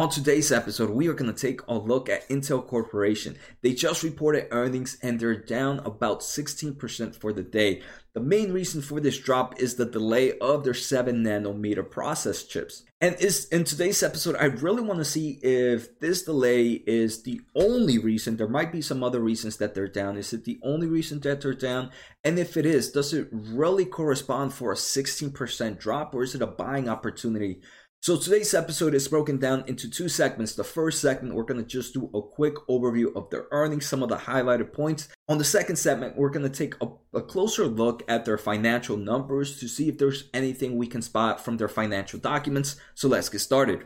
On 0.00 0.08
today's 0.08 0.50
episode, 0.50 0.88
we 0.88 1.08
are 1.08 1.12
going 1.12 1.30
to 1.30 1.38
take 1.38 1.60
a 1.68 1.74
look 1.74 2.08
at 2.08 2.26
Intel 2.30 2.66
Corporation. 2.66 3.36
They 3.60 3.74
just 3.74 4.02
reported 4.02 4.48
earnings 4.50 4.96
and 5.02 5.20
they're 5.20 5.36
down 5.36 5.80
about 5.80 6.20
16% 6.20 7.14
for 7.14 7.34
the 7.34 7.42
day. 7.42 7.82
The 8.14 8.20
main 8.20 8.50
reason 8.50 8.80
for 8.80 8.98
this 8.98 9.18
drop 9.18 9.60
is 9.60 9.74
the 9.74 9.84
delay 9.84 10.38
of 10.38 10.64
their 10.64 10.72
7 10.72 11.22
nanometer 11.22 11.88
process 11.88 12.44
chips. 12.44 12.82
And 13.02 13.14
is 13.20 13.44
in 13.48 13.64
today's 13.64 14.02
episode, 14.02 14.36
I 14.36 14.46
really 14.46 14.82
want 14.82 15.00
to 15.00 15.04
see 15.04 15.38
if 15.42 16.00
this 16.00 16.22
delay 16.22 16.82
is 16.86 17.22
the 17.22 17.42
only 17.54 17.98
reason. 17.98 18.38
There 18.38 18.48
might 18.48 18.72
be 18.72 18.80
some 18.80 19.04
other 19.04 19.20
reasons 19.20 19.58
that 19.58 19.74
they're 19.74 19.86
down. 19.86 20.16
Is 20.16 20.32
it 20.32 20.44
the 20.44 20.58
only 20.62 20.86
reason 20.86 21.20
that 21.20 21.42
they're 21.42 21.52
down? 21.52 21.90
And 22.24 22.38
if 22.38 22.56
it 22.56 22.64
is, 22.64 22.90
does 22.90 23.12
it 23.12 23.28
really 23.30 23.84
correspond 23.84 24.54
for 24.54 24.72
a 24.72 24.76
16% 24.76 25.78
drop 25.78 26.14
or 26.14 26.22
is 26.22 26.34
it 26.34 26.42
a 26.42 26.46
buying 26.46 26.88
opportunity? 26.88 27.60
So 28.02 28.16
today's 28.16 28.54
episode 28.54 28.94
is 28.94 29.08
broken 29.08 29.36
down 29.36 29.64
into 29.66 29.90
two 29.90 30.08
segments. 30.08 30.54
The 30.54 30.64
first 30.64 31.02
segment, 31.02 31.34
we're 31.34 31.42
going 31.42 31.62
to 31.62 31.68
just 31.68 31.92
do 31.92 32.08
a 32.14 32.22
quick 32.22 32.54
overview 32.66 33.14
of 33.14 33.28
their 33.28 33.44
earnings, 33.50 33.84
some 33.84 34.02
of 34.02 34.08
the 34.08 34.16
highlighted 34.16 34.72
points. 34.72 35.10
On 35.28 35.36
the 35.36 35.44
second 35.44 35.76
segment, 35.76 36.16
we're 36.16 36.30
going 36.30 36.50
to 36.50 36.58
take 36.58 36.76
a, 36.80 36.88
a, 37.12 37.20
closer 37.20 37.66
look 37.66 38.02
at 38.08 38.24
their 38.24 38.38
financial 38.38 38.96
numbers 38.96 39.60
to 39.60 39.68
see 39.68 39.90
if 39.90 39.98
there's 39.98 40.30
anything 40.32 40.78
we 40.78 40.86
can 40.86 41.02
spot 41.02 41.44
from 41.44 41.58
their 41.58 41.68
financial 41.68 42.18
documents. 42.18 42.76
So 42.94 43.06
let's 43.06 43.28
get 43.28 43.40
started. 43.40 43.84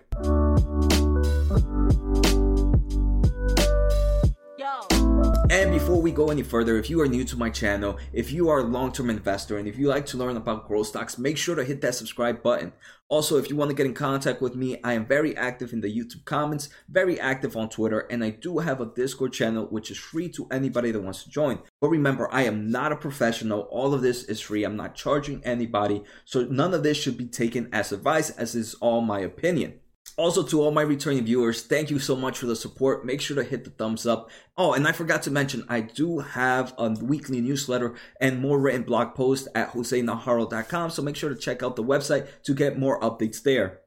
And 5.55 5.71
before 5.71 6.03
we 6.03 6.11
go 6.11 6.31
any 6.31 6.43
further, 6.43 6.79
if 6.79 6.91
you 6.91 7.01
are 7.01 7.07
new 7.07 7.23
to 7.27 7.37
my 7.37 7.49
channel, 7.49 7.97
if 8.13 8.33
you 8.33 8.49
are 8.49 8.59
a 8.59 8.65
long-term 8.65 9.09
investor, 9.09 9.57
and 9.57 9.69
if 9.69 9.79
you 9.79 9.87
like 9.87 10.05
to 10.07 10.17
learn 10.17 10.37
about 10.37 10.67
growth 10.67 10.89
stocks, 10.89 11.17
make 11.17 11.39
sure 11.39 11.55
to 11.55 11.63
hit 11.63 11.81
that 11.81 11.95
subscribe 11.95 12.43
button. 12.43 12.73
Also, 13.09 13.39
if 13.39 13.49
you 13.49 13.55
want 13.55 13.71
to 13.71 13.77
get 13.77 13.87
in 13.87 13.95
contact 13.95 14.43
with 14.43 14.57
me, 14.57 14.81
I 14.83 14.95
am 14.95 15.07
very 15.07 15.37
active 15.37 15.73
in 15.73 15.81
the 15.81 15.97
YouTube 15.97 16.25
comments, 16.25 16.71
very 16.89 17.21
active 17.21 17.57
on 17.57 17.69
Twitter, 17.69 18.01
and 18.01 18.25
I 18.25 18.31
do 18.31 18.59
have 18.59 18.81
a 18.81 18.87
Discord 18.97 19.33
channel 19.33 19.67
which 19.67 19.93
is 19.93 19.97
free 19.97 20.29
to 20.31 20.49
anybody 20.51 20.91
that 20.91 21.01
wants 21.01 21.23
to 21.23 21.31
join. 21.31 21.61
But 21.81 21.91
remember, 21.91 22.29
I 22.33 22.43
am 22.43 22.73
not 22.73 22.91
a 22.91 22.97
professional. 22.97 23.61
All 23.71 23.95
of 23.95 24.03
this 24.03 24.25
is 24.25 24.41
free. 24.41 24.65
I'm 24.65 24.77
not 24.77 24.97
charging 24.97 25.41
anybody. 25.45 26.03
So 26.25 26.47
none 26.47 26.75
of 26.75 26.83
this 26.83 26.97
should 26.97 27.17
be 27.17 27.27
taken 27.27 27.69
as 27.73 27.93
advice 27.93 28.31
as 28.31 28.57
is 28.57 28.75
all 28.81 29.03
my 29.03 29.21
opinion. 29.21 29.75
Also, 30.17 30.45
to 30.45 30.63
all 30.63 30.71
my 30.71 30.83
returning 30.83 31.25
viewers, 31.25 31.63
thank 31.63 31.91
you 31.91 31.99
so 31.99 32.15
much 32.15 32.39
for 32.39 32.47
the 32.47 32.55
support. 32.55 33.05
Make 33.05 33.21
sure 33.21 33.35
to 33.37 33.43
hit 33.43 33.65
the 33.65 33.71
thumbs 33.71 34.07
up. 34.07 34.31
Oh, 34.57 34.73
and 34.73 34.87
I 34.87 34.93
forgot 34.93 35.23
to 35.23 35.31
mention, 35.31 35.65
I 35.69 35.81
do 35.81 36.21
have 36.21 36.73
a 36.79 36.91
weekly 36.91 37.41
newsletter 37.41 37.95
and 38.21 38.41
more 38.41 38.61
written 38.61 38.83
blog 38.83 39.15
posts 39.15 39.49
at 39.57 39.73
josenajarro.com. 39.73 40.91
So 40.91 41.03
make 41.03 41.17
sure 41.17 41.31
to 41.31 41.37
check 41.37 41.65
out 41.65 41.75
the 41.75 41.83
website 41.83 42.29
to 42.45 42.55
get 42.55 42.79
more 42.79 43.01
updates 43.01 43.43
there. 43.43 43.81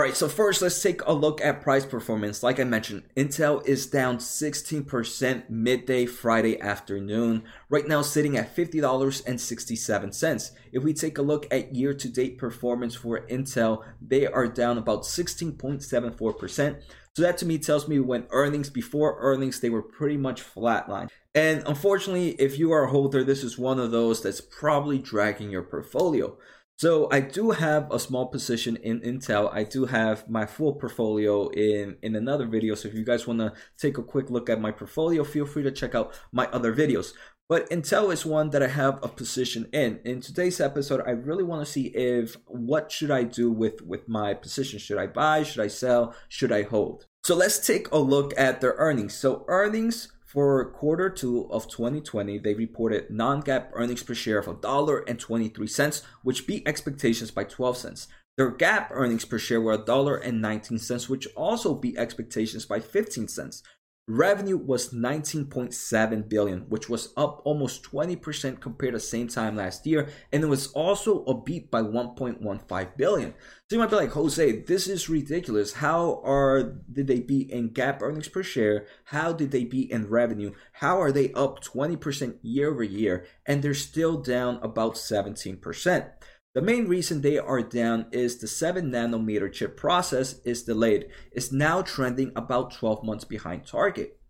All 0.00 0.06
right, 0.06 0.16
so 0.16 0.28
first 0.30 0.62
let's 0.62 0.80
take 0.82 1.02
a 1.04 1.12
look 1.12 1.42
at 1.42 1.60
price 1.60 1.84
performance. 1.84 2.42
Like 2.42 2.58
I 2.58 2.64
mentioned, 2.64 3.02
Intel 3.18 3.62
is 3.68 3.86
down 3.86 4.16
16% 4.16 5.50
midday 5.50 6.06
Friday 6.06 6.58
afternoon, 6.58 7.42
right 7.68 7.86
now 7.86 8.00
sitting 8.00 8.34
at 8.38 8.56
$50.67. 8.56 10.50
If 10.72 10.82
we 10.82 10.94
take 10.94 11.18
a 11.18 11.22
look 11.22 11.46
at 11.50 11.74
year 11.74 11.92
to 11.92 12.08
date 12.08 12.38
performance 12.38 12.94
for 12.94 13.26
Intel, 13.26 13.84
they 14.00 14.26
are 14.26 14.48
down 14.48 14.78
about 14.78 15.02
16.74%. 15.02 16.82
So 17.14 17.22
that 17.22 17.36
to 17.36 17.44
me 17.44 17.58
tells 17.58 17.86
me 17.86 18.00
when 18.00 18.26
earnings, 18.30 18.70
before 18.70 19.18
earnings, 19.20 19.60
they 19.60 19.68
were 19.68 19.82
pretty 19.82 20.16
much 20.16 20.42
flatline. 20.42 21.10
And 21.34 21.62
unfortunately, 21.66 22.30
if 22.40 22.58
you 22.58 22.72
are 22.72 22.84
a 22.84 22.90
holder, 22.90 23.22
this 23.22 23.44
is 23.44 23.58
one 23.58 23.78
of 23.78 23.90
those 23.90 24.22
that's 24.22 24.40
probably 24.40 24.98
dragging 24.98 25.50
your 25.50 25.62
portfolio. 25.62 26.38
So 26.80 27.08
I 27.12 27.20
do 27.20 27.50
have 27.50 27.92
a 27.92 27.98
small 27.98 28.28
position 28.28 28.76
in 28.76 29.00
Intel. 29.02 29.52
I 29.52 29.64
do 29.64 29.84
have 29.84 30.26
my 30.30 30.46
full 30.46 30.72
portfolio 30.72 31.48
in 31.48 31.98
in 32.00 32.16
another 32.16 32.46
video. 32.46 32.74
So 32.74 32.88
if 32.88 32.94
you 32.94 33.04
guys 33.04 33.26
want 33.26 33.40
to 33.40 33.52
take 33.76 33.98
a 33.98 34.02
quick 34.02 34.30
look 34.30 34.48
at 34.48 34.62
my 34.62 34.70
portfolio, 34.70 35.22
feel 35.22 35.44
free 35.44 35.62
to 35.64 35.72
check 35.72 35.94
out 35.94 36.18
my 36.32 36.46
other 36.46 36.74
videos. 36.74 37.12
But 37.50 37.68
Intel 37.68 38.10
is 38.10 38.24
one 38.24 38.48
that 38.52 38.62
I 38.62 38.68
have 38.68 38.98
a 39.02 39.08
position 39.08 39.68
in. 39.74 40.00
In 40.06 40.22
today's 40.22 40.58
episode, 40.58 41.02
I 41.06 41.10
really 41.10 41.44
want 41.44 41.66
to 41.66 41.70
see 41.70 41.88
if 41.88 42.38
what 42.46 42.90
should 42.90 43.10
I 43.10 43.24
do 43.24 43.52
with 43.52 43.82
with 43.82 44.08
my 44.08 44.32
position? 44.32 44.78
Should 44.78 44.96
I 44.96 45.06
buy? 45.06 45.42
Should 45.42 45.62
I 45.62 45.68
sell? 45.68 46.14
Should 46.30 46.50
I 46.50 46.62
hold? 46.62 47.04
So 47.24 47.36
let's 47.36 47.58
take 47.66 47.90
a 47.92 47.98
look 47.98 48.32
at 48.38 48.62
their 48.62 48.76
earnings. 48.78 49.12
So 49.12 49.44
earnings 49.48 50.08
for 50.32 50.70
quarter 50.70 51.10
two 51.10 51.50
of 51.50 51.66
2020, 51.66 52.38
they 52.38 52.54
reported 52.54 53.10
non-GAAP 53.10 53.70
earnings 53.72 54.04
per 54.04 54.14
share 54.14 54.38
of 54.38 54.46
$1.23, 54.46 56.02
which 56.22 56.46
beat 56.46 56.68
expectations 56.68 57.32
by 57.32 57.42
12 57.42 57.76
cents. 57.76 58.06
Their 58.36 58.52
GAAP 58.52 58.88
earnings 58.92 59.24
per 59.24 59.38
share 59.38 59.60
were 59.60 59.76
$1.19, 59.76 61.08
which 61.08 61.26
also 61.34 61.74
beat 61.74 61.98
expectations 61.98 62.64
by 62.64 62.78
15 62.78 63.26
cents. 63.26 63.64
Revenue 64.08 64.56
was 64.56 64.92
19.7 64.92 66.28
billion, 66.28 66.60
which 66.62 66.88
was 66.88 67.12
up 67.16 67.42
almost 67.44 67.84
20% 67.84 68.60
compared 68.60 68.92
to 68.92 68.96
the 68.96 69.00
same 69.00 69.28
time 69.28 69.56
last 69.56 69.86
year, 69.86 70.08
and 70.32 70.42
it 70.42 70.48
was 70.48 70.66
also 70.72 71.22
a 71.24 71.40
beat 71.40 71.70
by 71.70 71.80
1.15 71.80 72.96
billion. 72.96 73.34
So 73.68 73.76
you 73.76 73.78
might 73.78 73.90
be 73.90 73.96
like, 73.96 74.10
Jose, 74.10 74.62
this 74.62 74.88
is 74.88 75.08
ridiculous. 75.08 75.74
How 75.74 76.20
are 76.24 76.62
did 76.92 77.06
they 77.06 77.20
beat 77.20 77.50
in 77.50 77.70
GAAP 77.70 78.02
earnings 78.02 78.26
per 78.26 78.42
share? 78.42 78.86
How 79.04 79.32
did 79.32 79.52
they 79.52 79.64
beat 79.64 79.92
in 79.92 80.08
revenue? 80.08 80.54
How 80.72 81.00
are 81.00 81.12
they 81.12 81.32
up 81.34 81.62
20% 81.62 82.38
year 82.42 82.70
over 82.70 82.82
year 82.82 83.26
and 83.46 83.62
they're 83.62 83.74
still 83.74 84.20
down 84.20 84.58
about 84.60 84.94
17%? 84.94 86.10
The 86.52 86.62
main 86.62 86.88
reason 86.88 87.20
they 87.20 87.38
are 87.38 87.62
down 87.62 88.06
is 88.10 88.38
the 88.38 88.48
7 88.48 88.90
nanometer 88.90 89.52
chip 89.52 89.76
process 89.76 90.40
is 90.44 90.64
delayed. 90.64 91.06
It's 91.30 91.52
now 91.52 91.82
trending 91.82 92.32
about 92.34 92.72
12 92.72 93.04
months 93.04 93.24
behind 93.24 93.66
target. 93.66 94.20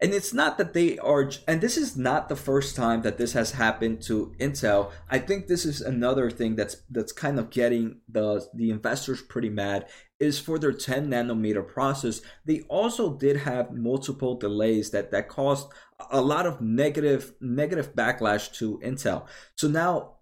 And 0.00 0.12
it's 0.12 0.34
not 0.34 0.58
that 0.58 0.74
they 0.74 0.98
are, 0.98 1.30
and 1.46 1.60
this 1.60 1.76
is 1.76 1.96
not 1.96 2.28
the 2.28 2.36
first 2.36 2.74
time 2.74 3.02
that 3.02 3.16
this 3.16 3.32
has 3.32 3.52
happened 3.52 4.02
to 4.02 4.34
Intel. 4.38 4.90
I 5.08 5.18
think 5.18 5.46
this 5.46 5.64
is 5.64 5.80
another 5.80 6.30
thing 6.30 6.56
that's 6.56 6.82
that's 6.90 7.12
kind 7.12 7.38
of 7.38 7.50
getting 7.50 8.00
the 8.08 8.46
the 8.54 8.70
investors 8.70 9.22
pretty 9.22 9.50
mad. 9.50 9.86
Is 10.20 10.38
for 10.38 10.58
their 10.58 10.72
10 10.72 11.10
nanometer 11.10 11.66
process. 11.66 12.20
They 12.44 12.62
also 12.62 13.16
did 13.16 13.38
have 13.38 13.72
multiple 13.72 14.36
delays 14.36 14.90
that 14.90 15.10
that 15.10 15.28
caused 15.28 15.68
a 16.10 16.20
lot 16.20 16.46
of 16.46 16.60
negative 16.60 17.34
negative 17.40 17.94
backlash 17.94 18.52
to 18.58 18.78
Intel. 18.78 19.26
So 19.56 19.68
now 19.68 20.13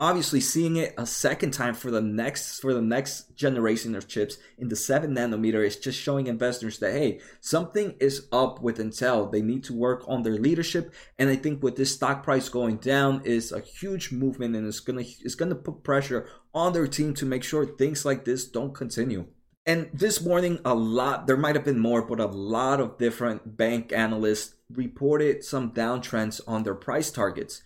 obviously 0.00 0.40
seeing 0.40 0.76
it 0.76 0.92
a 0.98 1.06
second 1.06 1.52
time 1.52 1.72
for 1.74 1.90
the 1.90 2.00
next 2.00 2.58
for 2.58 2.74
the 2.74 2.82
next 2.82 3.36
generation 3.36 3.94
of 3.94 4.08
chips 4.08 4.38
in 4.58 4.68
the 4.68 4.74
7 4.74 5.14
nanometer 5.14 5.64
is 5.64 5.76
just 5.76 5.98
showing 5.98 6.26
investors 6.26 6.80
that 6.80 6.92
hey 6.92 7.20
something 7.40 7.94
is 8.00 8.26
up 8.32 8.60
with 8.60 8.78
intel. 8.78 9.30
They 9.30 9.40
need 9.40 9.62
to 9.64 9.72
work 9.72 10.04
on 10.08 10.22
their 10.22 10.36
leadership. 10.36 10.92
And 11.18 11.30
i 11.30 11.36
think 11.36 11.62
with 11.62 11.76
this 11.76 11.94
stock 11.94 12.24
price 12.24 12.48
going 12.48 12.78
down 12.78 13.22
is 13.24 13.52
a 13.52 13.60
huge 13.60 14.10
movement 14.10 14.56
and 14.56 14.66
it's 14.66 14.80
gonna 14.80 15.04
it's 15.20 15.36
gonna 15.36 15.54
put 15.54 15.84
pressure 15.84 16.28
on 16.52 16.72
their 16.72 16.88
team 16.88 17.14
to 17.14 17.26
make 17.26 17.44
sure 17.44 17.64
things 17.64 18.04
like 18.04 18.24
this 18.24 18.46
don't 18.46 18.74
continue. 18.74 19.26
And 19.66 19.88
this 19.94 20.20
morning, 20.20 20.58
a 20.66 20.74
lot, 20.74 21.26
there 21.26 21.38
might 21.38 21.54
have 21.54 21.64
been 21.64 21.78
more, 21.78 22.02
but 22.02 22.20
a 22.20 22.26
lot 22.26 22.80
of 22.80 22.98
different 22.98 23.56
bank 23.56 23.94
analysts 23.94 24.56
reported 24.70 25.42
some 25.42 25.72
downtrends 25.72 26.38
on 26.46 26.64
their 26.64 26.74
price 26.74 27.10
targets. 27.10 27.62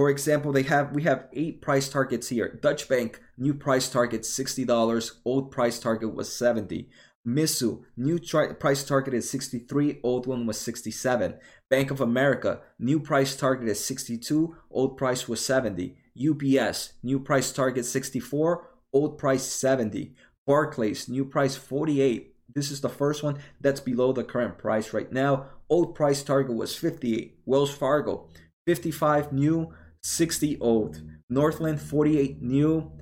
For 0.00 0.08
example, 0.08 0.50
they 0.50 0.62
have 0.62 0.92
we 0.92 1.02
have 1.02 1.28
eight 1.34 1.60
price 1.60 1.90
targets 1.90 2.30
here. 2.30 2.58
Deutsche 2.62 2.88
Bank 2.88 3.20
new 3.36 3.52
price 3.52 3.86
target 3.90 4.24
sixty 4.24 4.64
dollars, 4.64 5.20
old 5.26 5.50
price 5.50 5.78
target 5.78 6.14
was 6.14 6.34
seventy. 6.34 6.88
Mitsui 7.28 7.82
new 7.98 8.18
tri- 8.18 8.54
price 8.54 8.82
target 8.82 9.12
is 9.12 9.28
sixty 9.28 9.58
three, 9.58 10.00
old 10.02 10.26
one 10.26 10.46
was 10.46 10.58
sixty 10.58 10.90
seven. 10.90 11.34
Bank 11.68 11.90
of 11.90 12.00
America 12.00 12.62
new 12.78 12.98
price 12.98 13.36
target 13.36 13.68
is 13.68 13.84
sixty 13.84 14.16
two, 14.16 14.56
old 14.70 14.96
price 14.96 15.28
was 15.28 15.44
seventy. 15.44 15.98
UBS 16.18 16.92
new 17.02 17.20
price 17.20 17.52
target 17.52 17.84
sixty 17.84 18.20
four, 18.20 18.70
old 18.94 19.18
price 19.18 19.44
seventy. 19.44 20.14
Barclays 20.46 21.10
new 21.10 21.26
price 21.26 21.56
forty 21.56 22.00
eight. 22.00 22.36
This 22.54 22.70
is 22.70 22.80
the 22.80 22.88
first 22.88 23.22
one 23.22 23.36
that's 23.60 23.80
below 23.80 24.14
the 24.14 24.24
current 24.24 24.56
price 24.56 24.94
right 24.94 25.12
now. 25.12 25.48
Old 25.68 25.94
price 25.94 26.22
target 26.22 26.56
was 26.56 26.74
58. 26.74 27.40
Wells 27.44 27.70
Fargo 27.70 28.28
55 28.66 29.32
new 29.32 29.74
60 30.02 30.58
old. 30.60 31.02
Northland 31.28 31.80
48 31.80 32.42
new, 32.42 32.92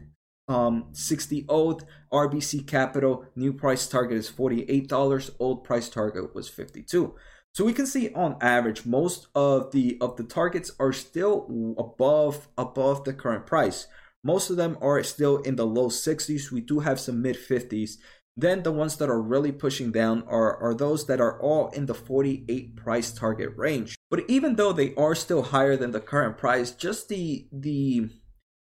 um, 0.48 0.88
60 0.92 1.44
old. 1.48 1.84
RBC 2.12 2.66
Capital 2.66 3.24
new 3.36 3.52
price 3.52 3.86
target 3.86 4.18
is 4.18 4.30
$48. 4.30 5.30
Old 5.38 5.64
price 5.64 5.88
target 5.88 6.34
was 6.34 6.48
52. 6.48 7.14
So 7.54 7.64
we 7.64 7.72
can 7.72 7.86
see 7.86 8.12
on 8.12 8.36
average 8.40 8.86
most 8.86 9.26
of 9.34 9.72
the 9.72 9.98
of 10.00 10.16
the 10.16 10.22
targets 10.22 10.70
are 10.78 10.92
still 10.92 11.74
above 11.76 12.48
above 12.56 13.04
the 13.04 13.12
current 13.12 13.46
price. 13.46 13.88
Most 14.22 14.50
of 14.50 14.56
them 14.56 14.76
are 14.80 15.02
still 15.02 15.38
in 15.38 15.56
the 15.56 15.66
low 15.66 15.88
60s. 15.88 16.50
We 16.50 16.60
do 16.60 16.80
have 16.80 17.00
some 17.00 17.22
mid 17.22 17.36
50s. 17.36 17.96
Then 18.36 18.62
the 18.62 18.70
ones 18.70 18.96
that 18.98 19.10
are 19.10 19.20
really 19.20 19.50
pushing 19.50 19.90
down 19.90 20.22
are, 20.28 20.56
are 20.58 20.74
those 20.74 21.06
that 21.06 21.20
are 21.20 21.40
all 21.42 21.70
in 21.70 21.86
the 21.86 21.94
48 21.94 22.76
price 22.76 23.10
target 23.10 23.50
range. 23.56 23.97
But 24.10 24.24
even 24.28 24.56
though 24.56 24.72
they 24.72 24.94
are 24.94 25.14
still 25.14 25.42
higher 25.42 25.76
than 25.76 25.90
the 25.90 26.00
current 26.00 26.38
price, 26.38 26.70
just 26.70 27.08
the 27.08 27.46
the 27.52 28.08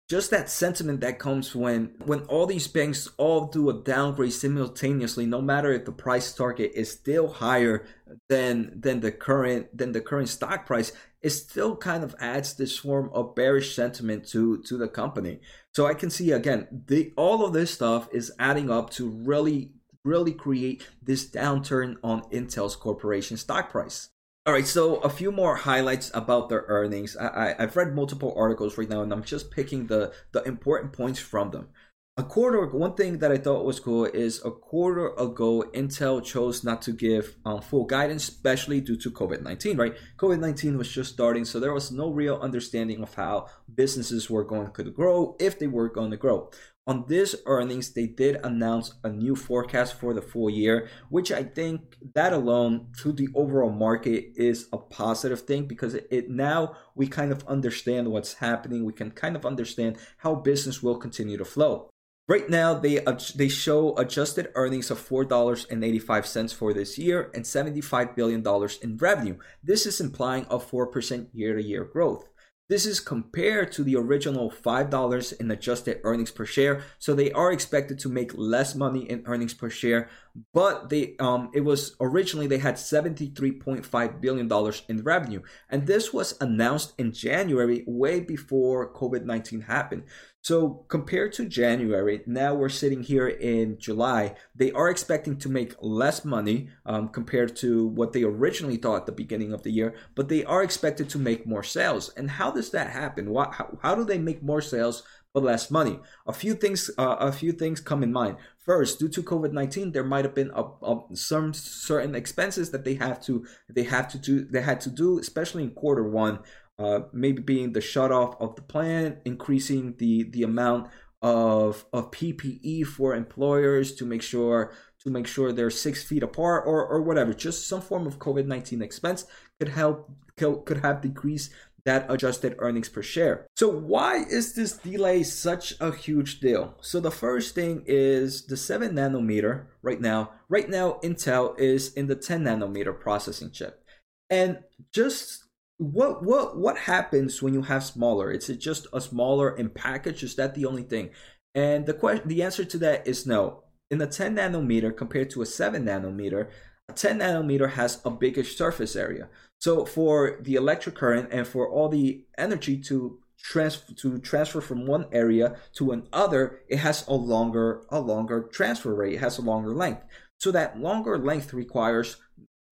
just 0.08 0.30
that 0.30 0.48
sentiment 0.48 1.00
that 1.00 1.18
comes 1.18 1.54
when 1.54 1.94
when 2.04 2.20
all 2.22 2.46
these 2.46 2.66
banks 2.66 3.08
all 3.18 3.46
do 3.46 3.68
a 3.68 3.82
downgrade 3.82 4.32
simultaneously 4.32 5.26
no 5.26 5.42
matter 5.42 5.70
if 5.72 5.84
the 5.84 5.92
price 5.92 6.32
target 6.32 6.72
is 6.74 6.90
still 6.90 7.28
higher 7.28 7.86
than 8.28 8.72
than 8.80 9.00
the 9.00 9.12
current 9.12 9.76
than 9.76 9.92
the 9.92 10.00
current 10.00 10.28
stock 10.28 10.64
price 10.66 10.92
it 11.20 11.30
still 11.30 11.76
kind 11.76 12.04
of 12.04 12.14
adds 12.20 12.54
this 12.54 12.78
form 12.78 13.10
of 13.12 13.34
bearish 13.34 13.74
sentiment 13.74 14.26
to 14.28 14.62
to 14.62 14.78
the 14.78 14.88
company. 14.88 15.40
So 15.74 15.86
i 15.86 15.94
can 15.94 16.10
see 16.10 16.32
again 16.32 16.66
the 16.86 17.12
all 17.16 17.44
of 17.44 17.52
this 17.52 17.72
stuff 17.72 18.08
is 18.12 18.32
adding 18.38 18.70
up 18.70 18.90
to 18.90 19.08
really 19.08 19.72
really 20.04 20.32
create 20.32 20.86
this 21.02 21.28
downturn 21.30 21.96
on 22.02 22.22
intel's 22.30 22.76
corporation 22.76 23.36
stock 23.36 23.70
price 23.70 24.08
all 24.48 24.54
right, 24.54 24.66
so 24.66 24.96
a 25.00 25.10
few 25.10 25.30
more 25.30 25.56
highlights 25.56 26.10
about 26.14 26.48
their 26.48 26.64
earnings. 26.68 27.14
I, 27.18 27.54
have 27.58 27.76
read 27.76 27.94
multiple 27.94 28.32
articles 28.34 28.78
right 28.78 28.88
now, 28.88 29.02
and 29.02 29.12
I'm 29.12 29.22
just 29.22 29.50
picking 29.50 29.88
the 29.88 30.10
the 30.32 30.42
important 30.44 30.94
points 30.94 31.20
from 31.20 31.50
them. 31.50 31.68
A 32.16 32.22
quarter, 32.22 32.64
one 32.64 32.94
thing 32.94 33.18
that 33.18 33.30
I 33.30 33.36
thought 33.36 33.66
was 33.66 33.78
cool 33.78 34.06
is 34.06 34.40
a 34.42 34.50
quarter 34.50 35.08
ago, 35.18 35.66
Intel 35.74 36.24
chose 36.24 36.64
not 36.64 36.80
to 36.82 36.92
give 36.92 37.36
um, 37.44 37.60
full 37.60 37.84
guidance, 37.84 38.26
especially 38.26 38.80
due 38.80 38.96
to 38.96 39.10
COVID 39.10 39.42
19, 39.42 39.76
right? 39.76 39.94
COVID 40.16 40.40
19 40.40 40.78
was 40.78 40.90
just 40.90 41.12
starting, 41.12 41.44
so 41.44 41.60
there 41.60 41.74
was 41.74 41.92
no 41.92 42.10
real 42.10 42.36
understanding 42.40 43.02
of 43.02 43.12
how 43.12 43.48
businesses 43.74 44.30
were 44.30 44.44
going 44.44 44.72
to 44.72 44.84
grow, 44.84 45.36
if 45.38 45.58
they 45.58 45.66
were 45.66 45.90
going 45.90 46.10
to 46.10 46.16
grow. 46.16 46.50
On 46.88 47.04
this 47.06 47.36
earnings, 47.44 47.92
they 47.92 48.06
did 48.06 48.40
announce 48.42 48.94
a 49.04 49.10
new 49.10 49.36
forecast 49.36 50.00
for 50.00 50.14
the 50.14 50.22
full 50.22 50.48
year, 50.48 50.88
which 51.10 51.30
I 51.30 51.42
think 51.42 51.98
that 52.14 52.32
alone 52.32 52.86
to 53.02 53.12
the 53.12 53.28
overall 53.34 53.70
market 53.70 54.32
is 54.36 54.68
a 54.72 54.78
positive 54.78 55.42
thing 55.42 55.66
because 55.66 55.92
it, 55.92 56.30
now 56.30 56.76
we 56.94 57.06
kind 57.06 57.30
of 57.30 57.46
understand 57.46 58.08
what's 58.08 58.32
happening. 58.32 58.86
We 58.86 58.94
can 58.94 59.10
kind 59.10 59.36
of 59.36 59.44
understand 59.44 59.98
how 60.16 60.36
business 60.36 60.82
will 60.82 60.96
continue 60.96 61.36
to 61.36 61.44
flow. 61.44 61.90
Right 62.26 62.48
now, 62.48 62.72
they 62.72 63.00
they 63.36 63.48
show 63.48 63.94
adjusted 63.96 64.48
earnings 64.54 64.90
of 64.90 64.98
four 64.98 65.26
dollars 65.26 65.66
and 65.70 65.84
eighty 65.84 65.98
five 65.98 66.26
cents 66.26 66.54
for 66.54 66.72
this 66.72 66.96
year 66.96 67.30
and 67.34 67.46
seventy 67.46 67.82
five 67.82 68.16
billion 68.16 68.42
dollars 68.42 68.78
in 68.82 68.96
revenue. 68.96 69.36
This 69.62 69.84
is 69.84 70.00
implying 70.00 70.46
a 70.48 70.58
four 70.58 70.86
percent 70.86 71.28
year 71.34 71.54
to 71.54 71.62
year 71.62 71.84
growth. 71.84 72.28
This 72.68 72.84
is 72.84 73.00
compared 73.00 73.72
to 73.72 73.82
the 73.82 73.96
original 73.96 74.50
$5 74.50 75.40
in 75.40 75.50
adjusted 75.50 76.00
earnings 76.04 76.30
per 76.30 76.44
share. 76.44 76.82
So 76.98 77.14
they 77.14 77.32
are 77.32 77.50
expected 77.50 77.98
to 78.00 78.10
make 78.10 78.36
less 78.36 78.74
money 78.74 79.08
in 79.08 79.22
earnings 79.24 79.54
per 79.54 79.70
share, 79.70 80.10
but 80.52 80.90
they 80.90 81.16
um 81.18 81.50
it 81.54 81.62
was 81.62 81.96
originally 82.00 82.46
they 82.46 82.58
had 82.58 82.74
73.5 82.74 84.20
billion 84.20 84.48
dollars 84.48 84.82
in 84.88 85.02
revenue. 85.02 85.42
And 85.70 85.86
this 85.86 86.12
was 86.12 86.36
announced 86.40 86.92
in 86.98 87.12
January 87.12 87.84
way 87.86 88.20
before 88.20 88.92
COVID-19 88.92 89.64
happened. 89.64 90.04
So 90.48 90.86
compared 90.88 91.34
to 91.34 91.44
January, 91.44 92.22
now 92.24 92.54
we're 92.54 92.70
sitting 92.70 93.02
here 93.02 93.28
in 93.28 93.76
July. 93.78 94.34
They 94.56 94.72
are 94.72 94.88
expecting 94.88 95.36
to 95.40 95.48
make 95.50 95.74
less 95.82 96.24
money 96.24 96.70
um, 96.86 97.10
compared 97.10 97.54
to 97.56 97.86
what 97.88 98.14
they 98.14 98.22
originally 98.22 98.78
thought 98.78 99.00
at 99.00 99.04
the 99.04 99.12
beginning 99.12 99.52
of 99.52 99.62
the 99.62 99.70
year, 99.70 99.94
but 100.14 100.30
they 100.30 100.46
are 100.46 100.62
expected 100.62 101.10
to 101.10 101.18
make 101.18 101.46
more 101.46 101.62
sales. 101.62 102.08
And 102.16 102.30
how 102.30 102.50
does 102.50 102.70
that 102.70 102.88
happen? 102.88 103.26
How, 103.26 103.76
how 103.82 103.94
do 103.94 104.04
they 104.06 104.16
make 104.16 104.42
more 104.42 104.62
sales 104.62 105.02
but 105.34 105.42
less 105.42 105.70
money? 105.70 106.00
A 106.26 106.32
few 106.32 106.54
things, 106.54 106.90
uh, 106.96 107.16
a 107.20 107.30
few 107.30 107.52
things 107.52 107.82
come 107.82 108.02
in 108.02 108.10
mind. 108.10 108.38
First, 108.56 108.98
due 108.98 109.08
to 109.08 109.22
COVID 109.22 109.52
nineteen, 109.52 109.92
there 109.92 110.02
might 110.12 110.24
have 110.24 110.34
been 110.34 110.50
a, 110.54 110.62
a, 110.62 111.00
some 111.12 111.52
certain 111.52 112.14
expenses 112.14 112.70
that 112.70 112.84
they 112.86 112.94
have 112.94 113.20
to 113.26 113.44
they 113.68 113.84
have 113.84 114.08
to 114.12 114.18
do 114.18 114.46
they 114.46 114.62
had 114.62 114.80
to 114.80 114.90
do, 114.90 115.18
especially 115.18 115.64
in 115.64 115.72
quarter 115.72 116.08
one 116.08 116.38
uh, 116.78 117.00
maybe 117.12 117.42
being 117.42 117.72
the 117.72 117.80
shut 117.80 118.12
off 118.12 118.40
of 118.40 118.56
the 118.56 118.62
plant, 118.62 119.18
increasing 119.24 119.94
the 119.98 120.24
the 120.24 120.42
amount 120.42 120.88
of 121.20 121.84
of 121.92 122.10
PPE 122.10 122.86
for 122.86 123.14
employers 123.14 123.94
to 123.96 124.04
make 124.04 124.22
sure 124.22 124.72
to 125.02 125.10
make 125.10 125.26
sure 125.26 125.52
they're 125.52 125.70
six 125.70 126.02
feet 126.02 126.22
apart 126.22 126.64
or 126.66 126.86
or 126.86 127.02
whatever. 127.02 127.34
Just 127.34 127.66
some 127.66 127.80
form 127.80 128.06
of 128.06 128.18
COVID 128.18 128.46
nineteen 128.46 128.82
expense 128.82 129.26
could 129.58 129.68
help 129.68 130.10
could 130.36 130.78
have 130.82 131.00
decreased 131.00 131.50
that 131.84 132.06
adjusted 132.10 132.54
earnings 132.58 132.88
per 132.88 133.02
share. 133.02 133.46
So 133.56 133.68
why 133.68 134.18
is 134.18 134.54
this 134.54 134.76
delay 134.76 135.22
such 135.22 135.74
a 135.80 135.90
huge 135.90 136.38
deal? 136.38 136.74
So 136.82 137.00
the 137.00 137.10
first 137.10 137.54
thing 137.54 137.82
is 137.86 138.44
the 138.44 138.58
7 138.58 138.94
nanometer 138.94 139.64
right 139.80 139.98
now. 139.98 140.32
Right 140.50 140.68
now 140.68 141.00
Intel 141.02 141.58
is 141.58 141.94
in 141.94 142.06
the 142.06 142.14
10 142.14 142.44
nanometer 142.44 142.98
processing 142.98 143.50
chip. 143.52 143.82
And 144.28 144.58
just 144.92 145.44
what 145.78 146.24
what 146.24 146.58
what 146.58 146.76
happens 146.76 147.40
when 147.40 147.54
you 147.54 147.62
have 147.62 147.84
smaller? 147.84 148.30
Is 148.30 148.50
it 148.50 148.58
just 148.58 148.86
a 148.92 149.00
smaller 149.00 149.56
in 149.56 149.70
package? 149.70 150.22
Is 150.22 150.34
that 150.34 150.54
the 150.54 150.66
only 150.66 150.82
thing? 150.82 151.10
And 151.54 151.86
the 151.86 151.94
question, 151.94 152.28
the 152.28 152.42
answer 152.42 152.64
to 152.64 152.78
that 152.78 153.06
is 153.06 153.26
no. 153.26 153.62
In 153.90 154.00
a 154.02 154.06
10 154.06 154.36
nanometer 154.36 154.94
compared 154.94 155.30
to 155.30 155.40
a 155.40 155.46
7 155.46 155.84
nanometer, 155.84 156.50
a 156.88 156.92
10 156.92 157.20
nanometer 157.20 157.70
has 157.70 158.02
a 158.04 158.10
bigger 158.10 158.44
surface 158.44 158.94
area. 158.94 159.28
So 159.60 159.86
for 159.86 160.38
the 160.42 160.56
electric 160.56 160.96
current 160.96 161.30
and 161.32 161.46
for 161.46 161.68
all 161.68 161.88
the 161.88 162.24
energy 162.36 162.76
to 162.82 163.18
transfer 163.38 163.94
to 163.94 164.18
transfer 164.18 164.60
from 164.60 164.84
one 164.86 165.06
area 165.12 165.56
to 165.74 165.92
another, 165.92 166.60
it 166.68 166.78
has 166.78 167.06
a 167.06 167.14
longer 167.14 167.82
a 167.88 168.00
longer 168.00 168.42
transfer 168.52 168.94
rate. 168.94 169.14
It 169.14 169.20
has 169.20 169.38
a 169.38 169.42
longer 169.42 169.70
length. 169.70 170.02
So 170.38 170.50
that 170.52 170.78
longer 170.78 171.18
length 171.18 171.52
requires 171.52 172.16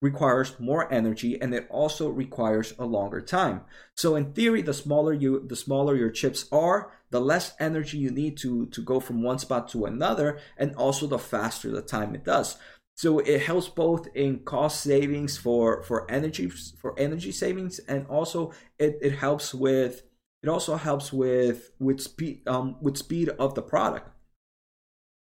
requires 0.07 0.59
more 0.59 0.93
energy 0.93 1.33
and 1.41 1.51
it 1.55 1.67
also 1.71 2.05
requires 2.09 2.69
a 2.79 2.85
longer 2.97 3.21
time. 3.21 3.59
So 3.95 4.09
in 4.19 4.33
theory, 4.33 4.63
the 4.63 4.75
smaller 4.75 5.13
you 5.13 5.33
the 5.53 5.61
smaller 5.67 5.95
your 5.97 6.11
chips 6.21 6.43
are, 6.53 6.79
the 7.11 7.21
less 7.21 7.47
energy 7.69 7.99
you 7.99 8.11
need 8.11 8.35
to 8.39 8.67
to 8.75 8.81
go 8.83 9.01
from 9.01 9.23
one 9.23 9.39
spot 9.39 9.69
to 9.71 9.87
another 9.87 10.39
and 10.57 10.75
also 10.77 11.07
the 11.07 11.19
faster 11.19 11.71
the 11.71 11.83
time 11.83 12.15
it 12.15 12.25
does. 12.25 12.57
So 13.03 13.19
it 13.19 13.43
helps 13.43 13.69
both 13.69 14.05
in 14.15 14.41
cost 14.53 14.77
savings 14.81 15.37
for 15.45 15.83
for 15.83 16.11
energy 16.11 16.49
for 16.83 16.99
energy 16.99 17.33
savings 17.33 17.79
and 17.93 18.07
also 18.07 18.53
it, 18.79 18.99
it 19.03 19.15
helps 19.27 19.55
with 19.55 20.03
it 20.43 20.49
also 20.49 20.77
helps 20.77 21.13
with 21.13 21.59
with 21.79 22.01
speed 22.01 22.37
um 22.47 22.77
with 22.81 22.97
speed 22.97 23.29
of 23.45 23.55
the 23.55 23.63
product 23.63 24.09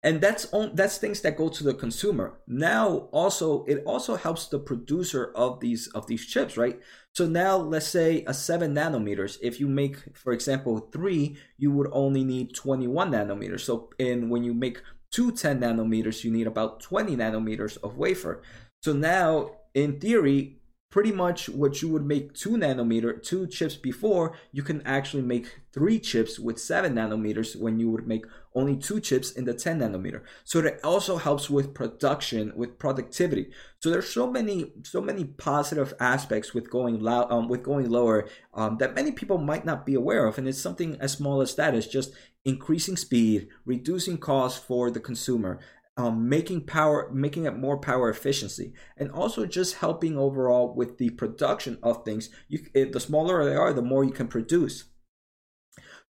and 0.03 0.19
that's 0.19 0.51
on, 0.53 0.75
that's 0.75 0.97
things 0.97 1.21
that 1.21 1.37
go 1.37 1.47
to 1.47 1.63
the 1.63 1.73
consumer. 1.73 2.39
Now 2.45 3.07
also 3.11 3.63
it 3.65 3.83
also 3.85 4.15
helps 4.15 4.47
the 4.47 4.59
producer 4.59 5.31
of 5.35 5.61
these 5.61 5.87
of 5.87 6.07
these 6.07 6.25
chips 6.25 6.57
right? 6.57 6.79
So 7.13 7.25
now 7.25 7.55
let's 7.57 7.87
say 7.87 8.23
a 8.27 8.33
7 8.33 8.75
nanometers 8.75 9.37
if 9.41 9.59
you 9.59 9.67
make 9.67 9.97
for 10.15 10.33
example 10.33 10.89
3 10.91 11.37
you 11.57 11.71
would 11.71 11.89
only 11.91 12.23
need 12.23 12.53
21 12.53 13.11
nanometers. 13.11 13.61
So 13.61 13.89
in 13.97 14.29
when 14.29 14.43
you 14.43 14.53
make 14.53 14.81
two 15.09 15.31
10 15.31 15.61
nanometers 15.61 16.23
you 16.23 16.31
need 16.31 16.47
about 16.47 16.81
20 16.81 17.15
nanometers 17.15 17.77
of 17.81 17.97
wafer. 17.97 18.41
So 18.81 18.91
now 18.91 19.51
in 19.73 19.99
theory 19.99 20.59
pretty 20.93 21.11
much 21.11 21.49
what 21.49 21.81
you 21.81 21.89
would 21.89 22.05
make 22.05 22.35
two 22.35 22.51
nanometer 22.51 23.19
two 23.23 23.47
chips 23.47 23.75
before 23.75 24.37
you 24.51 24.61
can 24.61 24.79
actually 24.85 25.23
make 25.23 25.59
three 25.71 25.99
chips 25.99 26.37
with 26.37 26.59
seven 26.59 26.93
nanometers 26.93 27.55
when 27.55 27.79
you 27.79 27.89
would 27.89 28.05
make 28.05 28.23
only 28.53 28.77
two 28.77 28.99
chips 28.99 29.31
in 29.31 29.45
the 29.45 29.55
10 29.55 29.79
nanometer. 29.79 30.21
So 30.43 30.61
that 30.61 30.79
also 30.83 31.17
helps 31.17 31.49
with 31.49 31.73
production 31.73 32.53
with 32.55 32.77
productivity. 32.77 33.49
So 33.79 33.89
there's 33.89 34.07
so 34.07 34.29
many 34.29 34.71
so 34.83 35.01
many 35.01 35.23
positive 35.25 35.95
aspects 35.99 36.53
with 36.53 36.69
going 36.69 36.99
low 36.99 37.27
um, 37.27 37.47
with 37.47 37.63
going 37.63 37.89
lower 37.89 38.29
um, 38.53 38.77
that 38.77 38.93
many 38.93 39.11
people 39.11 39.39
might 39.39 39.65
not 39.65 39.87
be 39.87 39.95
aware 39.95 40.27
of 40.27 40.37
and 40.37 40.47
it's 40.47 40.61
something 40.61 40.97
as 41.01 41.13
small 41.13 41.41
as 41.41 41.55
that 41.55 41.73
is 41.73 41.87
just 41.87 42.13
increasing 42.45 42.97
speed 42.97 43.47
reducing 43.65 44.17
costs 44.19 44.59
for 44.59 44.91
the 44.91 44.99
consumer 44.99 45.59
um, 45.95 46.27
making 46.27 46.65
power 46.65 47.09
making 47.13 47.45
it 47.45 47.55
more 47.55 47.77
power 47.77 48.09
efficiency 48.09 48.73
and 48.97 49.11
also 49.11 49.45
just 49.45 49.75
helping 49.75 50.17
overall 50.17 50.73
with 50.73 50.97
the 50.97 51.11
production 51.11 51.77
of 51.83 52.03
things. 52.03 52.29
You 52.47 52.59
the 52.73 52.99
smaller 52.99 53.45
they 53.45 53.55
are 53.55 53.73
the 53.73 53.81
more 53.81 54.03
you 54.03 54.11
can 54.11 54.27
produce. 54.27 54.85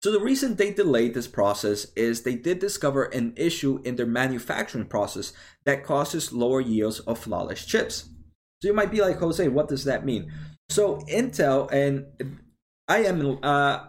So 0.01 0.11
the 0.11 0.19
reason 0.19 0.55
they 0.55 0.73
delayed 0.73 1.13
this 1.13 1.27
process 1.27 1.87
is 1.95 2.21
they 2.21 2.35
did 2.35 2.59
discover 2.59 3.05
an 3.05 3.33
issue 3.37 3.81
in 3.85 3.95
their 3.95 4.05
manufacturing 4.05 4.85
process 4.85 5.31
that 5.65 5.85
causes 5.85 6.33
lower 6.33 6.59
yields 6.59 6.99
of 7.01 7.19
flawless 7.19 7.65
chips. 7.65 8.09
So 8.61 8.67
you 8.69 8.73
might 8.73 8.91
be 8.91 9.01
like 9.01 9.17
jose 9.17 9.47
what 9.49 9.67
does 9.67 9.83
that 9.85 10.05
mean? 10.05 10.31
So 10.69 10.99
intel 11.09 11.69
and 11.71 12.05
i 12.87 12.99
am 12.99 13.39
uh, 13.43 13.87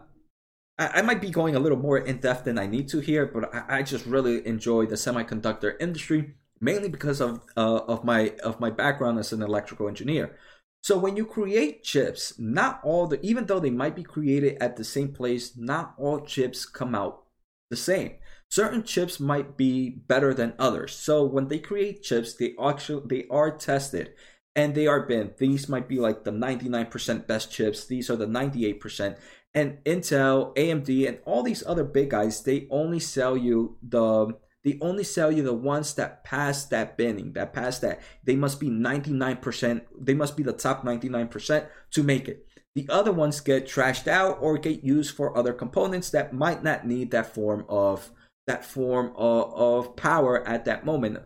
I, 0.76 1.02
might 1.02 1.20
be 1.20 1.30
going 1.30 1.54
a 1.54 1.60
little 1.60 1.78
more 1.78 1.98
in 1.98 2.18
depth 2.18 2.44
than 2.44 2.58
I 2.58 2.66
need 2.66 2.88
to 2.88 2.98
here, 2.98 3.26
but 3.26 3.54
I, 3.54 3.78
I 3.78 3.82
just 3.82 4.06
really 4.06 4.44
enjoy 4.46 4.86
the 4.86 4.96
semiconductor 4.96 5.80
industry 5.80 6.34
mainly 6.60 6.88
because 6.88 7.20
of 7.20 7.42
uh, 7.56 7.80
of 7.86 8.04
my 8.04 8.34
of 8.42 8.58
my 8.58 8.70
background 8.70 9.18
as 9.18 9.32
an 9.32 9.42
electrical 9.42 9.88
engineer. 9.88 10.36
So 10.82 10.98
when 10.98 11.16
you 11.16 11.24
create 11.24 11.82
chips, 11.82 12.34
not 12.38 12.80
all 12.82 13.06
the 13.06 13.24
even 13.24 13.46
though 13.46 13.60
they 13.60 13.70
might 13.70 13.96
be 13.96 14.02
created 14.02 14.58
at 14.60 14.76
the 14.76 14.84
same 14.84 15.12
place, 15.12 15.56
not 15.56 15.94
all 15.98 16.20
chips 16.20 16.66
come 16.66 16.94
out 16.94 17.24
the 17.70 17.76
same. 17.76 18.16
Certain 18.50 18.82
chips 18.82 19.18
might 19.18 19.56
be 19.56 19.90
better 19.90 20.34
than 20.34 20.54
others. 20.58 20.94
So 20.94 21.24
when 21.24 21.48
they 21.48 21.58
create 21.58 22.02
chips, 22.02 22.34
they 22.34 22.54
actually 22.62 23.02
they 23.06 23.26
are 23.30 23.56
tested 23.56 24.12
and 24.54 24.74
they 24.74 24.86
are 24.86 25.06
been. 25.06 25.32
These 25.38 25.68
might 25.68 25.88
be 25.88 25.98
like 25.98 26.24
the 26.24 26.30
99% 26.30 27.26
best 27.26 27.50
chips. 27.50 27.86
These 27.86 28.10
are 28.10 28.16
the 28.16 28.26
98%. 28.26 29.16
And 29.54 29.78
Intel, 29.84 30.54
AMD, 30.56 31.08
and 31.08 31.18
all 31.24 31.42
these 31.42 31.62
other 31.64 31.84
big 31.84 32.10
guys, 32.10 32.42
they 32.42 32.66
only 32.70 32.98
sell 32.98 33.36
you 33.36 33.76
the 33.82 34.36
they 34.64 34.78
only 34.80 35.04
sell 35.04 35.30
you 35.30 35.42
the 35.42 35.52
ones 35.52 35.92
that 35.94 36.24
pass 36.24 36.64
that 36.66 36.96
binning, 36.96 37.34
that 37.34 37.52
pass 37.52 37.78
that. 37.80 38.00
They 38.24 38.34
must 38.34 38.58
be 38.58 38.70
99%, 38.70 39.82
they 40.00 40.14
must 40.14 40.36
be 40.38 40.42
the 40.42 40.54
top 40.54 40.84
99% 40.84 41.66
to 41.90 42.02
make 42.02 42.28
it. 42.28 42.46
The 42.74 42.86
other 42.88 43.12
ones 43.12 43.40
get 43.40 43.66
trashed 43.66 44.08
out 44.08 44.38
or 44.40 44.56
get 44.56 44.82
used 44.82 45.14
for 45.14 45.36
other 45.36 45.52
components 45.52 46.10
that 46.10 46.32
might 46.32 46.64
not 46.64 46.86
need 46.86 47.10
that 47.10 47.32
form 47.32 47.66
of 47.68 48.10
that 48.46 48.64
form 48.64 49.12
of, 49.16 49.54
of 49.54 49.96
power 49.96 50.46
at 50.46 50.64
that 50.64 50.84
moment. 50.84 51.18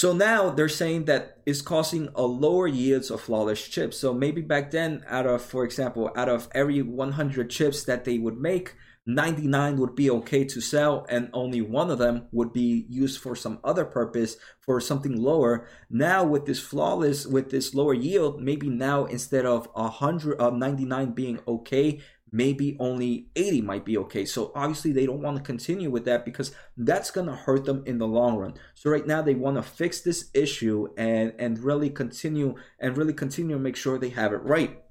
So 0.00 0.14
now 0.14 0.48
they're 0.48 0.70
saying 0.70 1.04
that 1.04 1.42
it's 1.44 1.60
causing 1.60 2.08
a 2.14 2.22
lower 2.22 2.66
yields 2.66 3.10
of 3.10 3.20
flawless 3.20 3.68
chips. 3.68 3.98
So 3.98 4.14
maybe 4.14 4.40
back 4.40 4.70
then, 4.70 5.04
out 5.06 5.26
of, 5.26 5.42
for 5.42 5.62
example, 5.62 6.10
out 6.16 6.30
of 6.30 6.48
every 6.54 6.80
100 6.80 7.50
chips 7.50 7.84
that 7.84 8.06
they 8.06 8.16
would 8.16 8.38
make, 8.38 8.76
99 9.04 9.76
would 9.76 9.94
be 9.94 10.10
okay 10.10 10.44
to 10.44 10.60
sell 10.62 11.04
and 11.10 11.28
only 11.34 11.60
one 11.60 11.90
of 11.90 11.98
them 11.98 12.28
would 12.32 12.50
be 12.52 12.86
used 12.88 13.20
for 13.20 13.36
some 13.36 13.58
other 13.62 13.84
purpose 13.84 14.36
for 14.60 14.80
something 14.80 15.20
lower 15.20 15.66
now 15.88 16.22
with 16.22 16.44
this 16.44 16.60
flawless 16.60 17.26
with 17.26 17.50
this 17.50 17.74
lower 17.74 17.94
yield 17.94 18.42
maybe 18.42 18.68
now 18.68 19.06
instead 19.06 19.46
of 19.46 19.68
100 19.72 20.38
of 20.38 20.52
uh, 20.52 20.56
99 20.56 21.12
being 21.12 21.40
okay 21.48 22.00
maybe 22.32 22.76
only 22.78 23.28
80 23.36 23.62
might 23.62 23.84
be 23.84 23.96
okay 23.98 24.24
so 24.24 24.52
obviously 24.54 24.92
they 24.92 25.06
don't 25.06 25.22
want 25.22 25.36
to 25.36 25.42
continue 25.42 25.90
with 25.90 26.04
that 26.04 26.24
because 26.24 26.52
that's 26.76 27.10
going 27.10 27.26
to 27.26 27.34
hurt 27.34 27.64
them 27.64 27.82
in 27.86 27.98
the 27.98 28.06
long 28.06 28.36
run 28.36 28.54
so 28.74 28.90
right 28.90 29.06
now 29.06 29.22
they 29.22 29.34
want 29.34 29.56
to 29.56 29.62
fix 29.62 30.00
this 30.00 30.30
issue 30.34 30.88
and 30.96 31.32
and 31.38 31.58
really 31.58 31.90
continue 31.90 32.54
and 32.78 32.96
really 32.96 33.14
continue 33.14 33.56
to 33.56 33.62
make 33.62 33.76
sure 33.76 33.98
they 33.98 34.10
have 34.10 34.32
it 34.32 34.42
right 34.42 34.82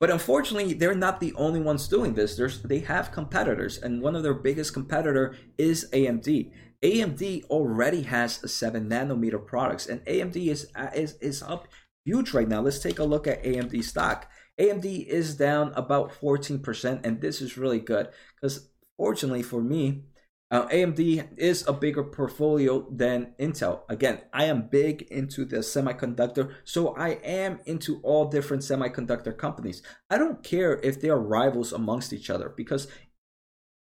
but 0.00 0.10
unfortunately, 0.10 0.72
they're 0.72 0.94
not 0.94 1.20
the 1.20 1.34
only 1.34 1.60
ones 1.60 1.86
doing 1.86 2.14
this. 2.14 2.34
There's, 2.34 2.62
they 2.62 2.78
have 2.80 3.12
competitors, 3.12 3.76
and 3.76 4.00
one 4.00 4.16
of 4.16 4.22
their 4.22 4.32
biggest 4.32 4.72
competitor 4.72 5.36
is 5.58 5.90
AMD. 5.92 6.50
AMD 6.82 7.44
already 7.44 8.02
has 8.02 8.42
a 8.42 8.48
seven 8.48 8.88
nanometer 8.88 9.44
products, 9.46 9.86
and 9.86 10.00
AMD 10.06 10.36
is 10.36 10.72
is 10.94 11.18
is 11.20 11.42
up 11.42 11.68
huge 12.06 12.32
right 12.32 12.48
now. 12.48 12.62
Let's 12.62 12.78
take 12.78 12.98
a 12.98 13.04
look 13.04 13.26
at 13.26 13.44
AMD 13.44 13.84
stock. 13.84 14.30
AMD 14.60 15.06
is 15.06 15.36
down 15.36 15.72
about 15.74 16.12
14%, 16.12 17.00
and 17.04 17.20
this 17.20 17.40
is 17.40 17.56
really 17.56 17.80
good 17.80 18.08
because 18.40 18.68
fortunately 18.98 19.42
for 19.42 19.62
me, 19.62 20.02
uh, 20.50 20.66
AMD 20.66 21.38
is 21.38 21.66
a 21.66 21.72
bigger 21.72 22.02
portfolio 22.02 22.86
than 22.90 23.34
Intel. 23.38 23.82
Again, 23.88 24.22
I 24.32 24.46
am 24.46 24.68
big 24.68 25.02
into 25.02 25.44
the 25.44 25.58
semiconductor, 25.58 26.54
so 26.64 26.94
I 26.96 27.10
am 27.22 27.60
into 27.66 28.00
all 28.02 28.26
different 28.26 28.64
semiconductor 28.64 29.36
companies. 29.36 29.80
I 30.10 30.18
don't 30.18 30.42
care 30.42 30.80
if 30.82 31.00
they 31.00 31.08
are 31.08 31.20
rivals 31.20 31.72
amongst 31.72 32.12
each 32.12 32.30
other 32.30 32.48
because 32.48 32.88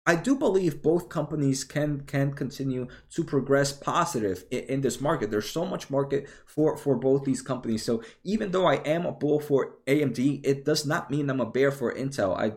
I 0.06 0.16
do 0.16 0.34
believe 0.34 0.82
both 0.82 1.08
companies 1.10 1.62
can 1.62 2.00
can 2.00 2.32
continue 2.32 2.88
to 3.10 3.22
progress 3.22 3.70
positive 3.72 4.44
in, 4.50 4.64
in, 4.64 4.80
this 4.80 5.00
market. 5.00 5.30
There's 5.30 5.50
so 5.50 5.66
much 5.66 5.90
market 5.90 6.26
for 6.46 6.76
for 6.76 6.96
both 6.96 7.24
these 7.24 7.42
companies. 7.42 7.84
So 7.84 8.02
even 8.24 8.50
though 8.50 8.66
I 8.66 8.76
am 8.76 9.04
a 9.04 9.12
bull 9.12 9.40
for 9.40 9.76
AMD, 9.86 10.40
it 10.44 10.64
does 10.64 10.86
not 10.86 11.10
mean 11.10 11.28
I'm 11.28 11.40
a 11.40 11.46
bear 11.46 11.70
for 11.70 11.94
Intel. 11.94 12.34
I, 12.36 12.52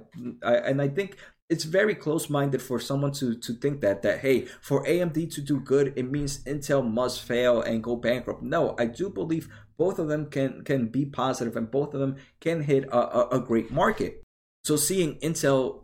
I 0.48 0.56
and 0.70 0.82
I 0.82 0.88
think 0.88 1.18
it's 1.50 1.66
very 1.66 1.94
close-minded 1.94 2.62
for 2.62 2.80
someone 2.80 3.12
to 3.12 3.36
to 3.36 3.54
think 3.54 3.82
that 3.82 4.02
that 4.04 4.20
hey 4.20 4.46
for 4.62 4.86
AMD 4.86 5.34
to 5.36 5.42
do 5.42 5.60
good 5.60 5.94
it 5.98 6.10
means 6.10 6.44
Intel 6.46 6.90
must 6.90 7.22
fail 7.22 7.62
and 7.62 7.84
go 7.84 7.98
bankrupt. 7.98 8.42
No, 8.42 8.74
I 8.80 8.86
do 8.86 9.10
believe 9.10 9.50
both 9.78 10.00
of 10.00 10.08
them 10.08 10.28
can 10.28 10.64
can 10.64 10.88
be 10.88 11.06
positive 11.06 11.58
and 11.58 11.70
both 11.70 11.94
of 11.94 12.00
them 12.00 12.16
can 12.40 12.62
hit 12.62 12.86
a, 12.86 12.98
a, 12.98 13.28
a 13.32 13.40
great 13.42 13.70
market. 13.70 14.24
So 14.64 14.78
seeing 14.78 15.20
Intel 15.20 15.83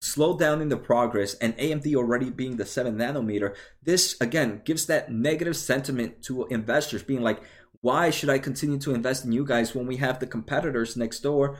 slow 0.00 0.36
down 0.36 0.60
in 0.60 0.68
the 0.68 0.76
progress 0.76 1.34
and 1.34 1.56
AMD 1.56 1.94
already 1.94 2.30
being 2.30 2.56
the 2.56 2.66
7 2.66 2.96
nanometer, 2.96 3.54
this 3.82 4.16
again 4.20 4.62
gives 4.64 4.86
that 4.86 5.10
negative 5.10 5.56
sentiment 5.56 6.22
to 6.22 6.46
investors 6.46 7.02
being 7.02 7.22
like, 7.22 7.40
why 7.80 8.10
should 8.10 8.28
I 8.28 8.38
continue 8.38 8.78
to 8.78 8.94
invest 8.94 9.24
in 9.24 9.32
you 9.32 9.44
guys 9.44 9.74
when 9.74 9.86
we 9.86 9.96
have 9.96 10.18
the 10.18 10.26
competitors 10.26 10.96
next 10.96 11.20
door 11.20 11.58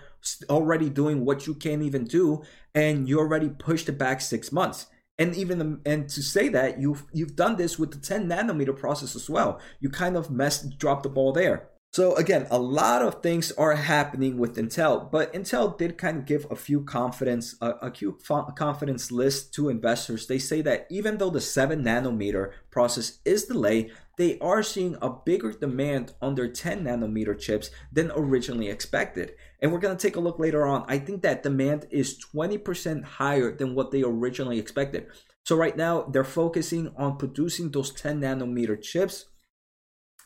already 0.50 0.90
doing 0.90 1.24
what 1.24 1.46
you 1.46 1.54
can't 1.54 1.82
even 1.82 2.04
do 2.04 2.42
and 2.74 3.08
you 3.08 3.18
already 3.18 3.48
pushed 3.48 3.88
it 3.88 3.98
back 3.98 4.20
six 4.20 4.50
months? 4.50 4.86
And 5.16 5.34
even 5.34 5.80
and 5.84 6.08
to 6.10 6.22
say 6.22 6.48
that 6.48 6.80
you've 6.80 7.04
you've 7.12 7.34
done 7.34 7.56
this 7.56 7.78
with 7.78 7.92
the 7.92 7.98
10 7.98 8.28
nanometer 8.28 8.76
process 8.76 9.16
as 9.16 9.28
well. 9.28 9.60
You 9.80 9.90
kind 9.90 10.16
of 10.16 10.30
messed 10.30 10.78
dropped 10.78 11.02
the 11.02 11.08
ball 11.08 11.32
there. 11.32 11.70
So 11.90 12.14
again, 12.16 12.46
a 12.50 12.58
lot 12.58 13.00
of 13.00 13.22
things 13.22 13.50
are 13.52 13.74
happening 13.74 14.36
with 14.36 14.56
Intel, 14.56 15.10
but 15.10 15.32
Intel 15.32 15.76
did 15.76 15.96
kind 15.96 16.18
of 16.18 16.26
give 16.26 16.46
a 16.50 16.54
few 16.54 16.82
confidence, 16.82 17.56
a, 17.62 17.70
a 17.70 17.90
few 17.90 18.18
confidence 18.56 19.10
list 19.10 19.54
to 19.54 19.70
investors. 19.70 20.26
They 20.26 20.38
say 20.38 20.60
that 20.62 20.86
even 20.90 21.16
though 21.16 21.30
the 21.30 21.40
seven 21.40 21.82
nanometer 21.82 22.52
process 22.70 23.18
is 23.24 23.46
delayed, 23.46 23.90
they 24.18 24.38
are 24.40 24.62
seeing 24.62 24.98
a 25.00 25.08
bigger 25.08 25.52
demand 25.52 26.12
on 26.20 26.34
their 26.34 26.48
10 26.48 26.84
nanometer 26.84 27.38
chips 27.38 27.70
than 27.90 28.12
originally 28.14 28.68
expected. 28.68 29.32
And 29.62 29.72
we're 29.72 29.78
going 29.78 29.96
to 29.96 30.06
take 30.06 30.16
a 30.16 30.20
look 30.20 30.38
later 30.38 30.66
on. 30.66 30.84
I 30.88 30.98
think 30.98 31.22
that 31.22 31.42
demand 31.42 31.86
is 31.90 32.22
20% 32.34 33.02
higher 33.04 33.56
than 33.56 33.74
what 33.74 33.92
they 33.92 34.02
originally 34.02 34.58
expected. 34.58 35.06
So 35.44 35.56
right 35.56 35.76
now 35.76 36.02
they're 36.02 36.24
focusing 36.24 36.92
on 36.98 37.16
producing 37.16 37.70
those 37.70 37.92
10 37.92 38.20
nanometer 38.20 38.80
chips 38.80 39.24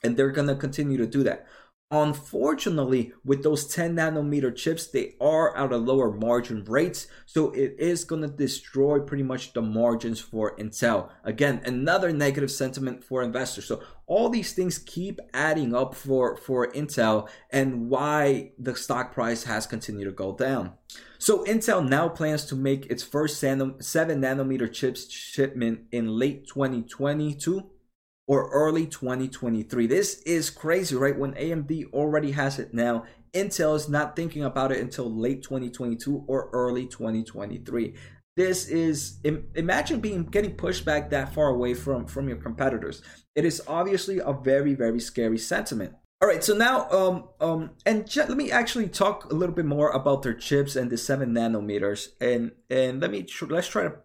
and 0.02 0.16
they're 0.16 0.30
going 0.30 0.48
to 0.48 0.56
continue 0.56 0.98
to 0.98 1.06
do 1.06 1.22
that. 1.22 1.46
Unfortunately, 1.94 3.12
with 3.22 3.42
those 3.42 3.66
10 3.66 3.96
nanometer 3.96 4.56
chips, 4.56 4.86
they 4.86 5.14
are 5.20 5.54
at 5.54 5.72
a 5.72 5.76
lower 5.76 6.10
margin 6.10 6.64
rates, 6.64 7.06
so 7.26 7.50
it 7.50 7.76
is 7.78 8.04
going 8.04 8.22
to 8.22 8.28
destroy 8.28 8.98
pretty 8.98 9.22
much 9.22 9.52
the 9.52 9.60
margins 9.60 10.18
for 10.18 10.56
Intel. 10.56 11.10
Again, 11.22 11.60
another 11.66 12.10
negative 12.10 12.50
sentiment 12.50 13.04
for 13.04 13.22
investors. 13.22 13.66
So 13.66 13.82
all 14.06 14.30
these 14.30 14.54
things 14.54 14.78
keep 14.78 15.20
adding 15.34 15.74
up 15.74 15.94
for 15.94 16.38
for 16.38 16.72
Intel 16.72 17.28
and 17.50 17.90
why 17.90 18.52
the 18.58 18.74
stock 18.74 19.12
price 19.12 19.44
has 19.44 19.66
continued 19.66 20.06
to 20.06 20.12
go 20.12 20.34
down. 20.34 20.72
So 21.18 21.44
Intel 21.44 21.86
now 21.86 22.08
plans 22.08 22.46
to 22.46 22.56
make 22.56 22.86
its 22.86 23.02
first 23.02 23.38
7 23.38 23.76
nanometer 23.80 24.72
chips 24.72 25.10
shipment 25.10 25.80
in 25.92 26.08
late 26.18 26.48
2022 26.48 27.68
or 28.26 28.50
early 28.50 28.86
2023. 28.86 29.86
This 29.86 30.22
is 30.22 30.50
crazy, 30.50 30.94
right? 30.94 31.18
When 31.18 31.32
AMD 31.34 31.92
already 31.92 32.32
has 32.32 32.58
it 32.58 32.72
now, 32.72 33.04
Intel 33.34 33.74
is 33.74 33.88
not 33.88 34.14
thinking 34.14 34.44
about 34.44 34.72
it 34.72 34.80
until 34.80 35.10
late 35.10 35.42
2022 35.42 36.24
or 36.26 36.50
early 36.52 36.86
2023. 36.86 37.94
This 38.36 38.66
is 38.66 39.18
imagine 39.54 40.00
being 40.00 40.24
getting 40.24 40.52
pushed 40.52 40.84
back 40.84 41.10
that 41.10 41.34
far 41.34 41.48
away 41.48 41.74
from 41.74 42.06
from 42.06 42.28
your 42.28 42.38
competitors. 42.38 43.02
It 43.34 43.44
is 43.44 43.62
obviously 43.66 44.18
a 44.18 44.32
very 44.32 44.74
very 44.74 45.00
scary 45.00 45.38
sentiment. 45.38 45.92
All 46.22 46.28
right, 46.28 46.42
so 46.42 46.54
now 46.54 46.88
um 46.90 47.28
um 47.40 47.70
and 47.84 48.08
let 48.16 48.36
me 48.36 48.50
actually 48.50 48.88
talk 48.88 49.30
a 49.30 49.34
little 49.34 49.54
bit 49.54 49.66
more 49.66 49.90
about 49.90 50.22
their 50.22 50.34
chips 50.34 50.76
and 50.76 50.90
the 50.90 50.96
7 50.96 51.30
nanometers 51.34 52.08
and 52.20 52.52
and 52.70 53.00
let 53.00 53.10
me 53.10 53.26
let's 53.48 53.68
try 53.68 53.82
to 53.82 53.96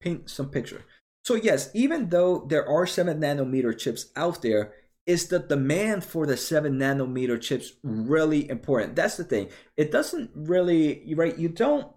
paint 0.00 0.30
some 0.30 0.48
picture. 0.48 0.84
So 1.24 1.34
yes, 1.34 1.70
even 1.74 2.10
though 2.10 2.44
there 2.48 2.68
are 2.68 2.86
7 2.86 3.18
nanometer 3.18 3.76
chips 3.76 4.12
out 4.14 4.42
there, 4.42 4.74
is 5.06 5.28
the 5.28 5.38
demand 5.38 6.04
for 6.04 6.26
the 6.26 6.36
7 6.36 6.78
nanometer 6.78 7.40
chips 7.40 7.72
really 7.82 8.48
important? 8.48 8.94
That's 8.94 9.16
the 9.16 9.24
thing. 9.24 9.48
It 9.76 9.90
doesn't 9.90 10.30
really 10.34 11.14
right, 11.16 11.36
you 11.36 11.48
don't 11.48 11.88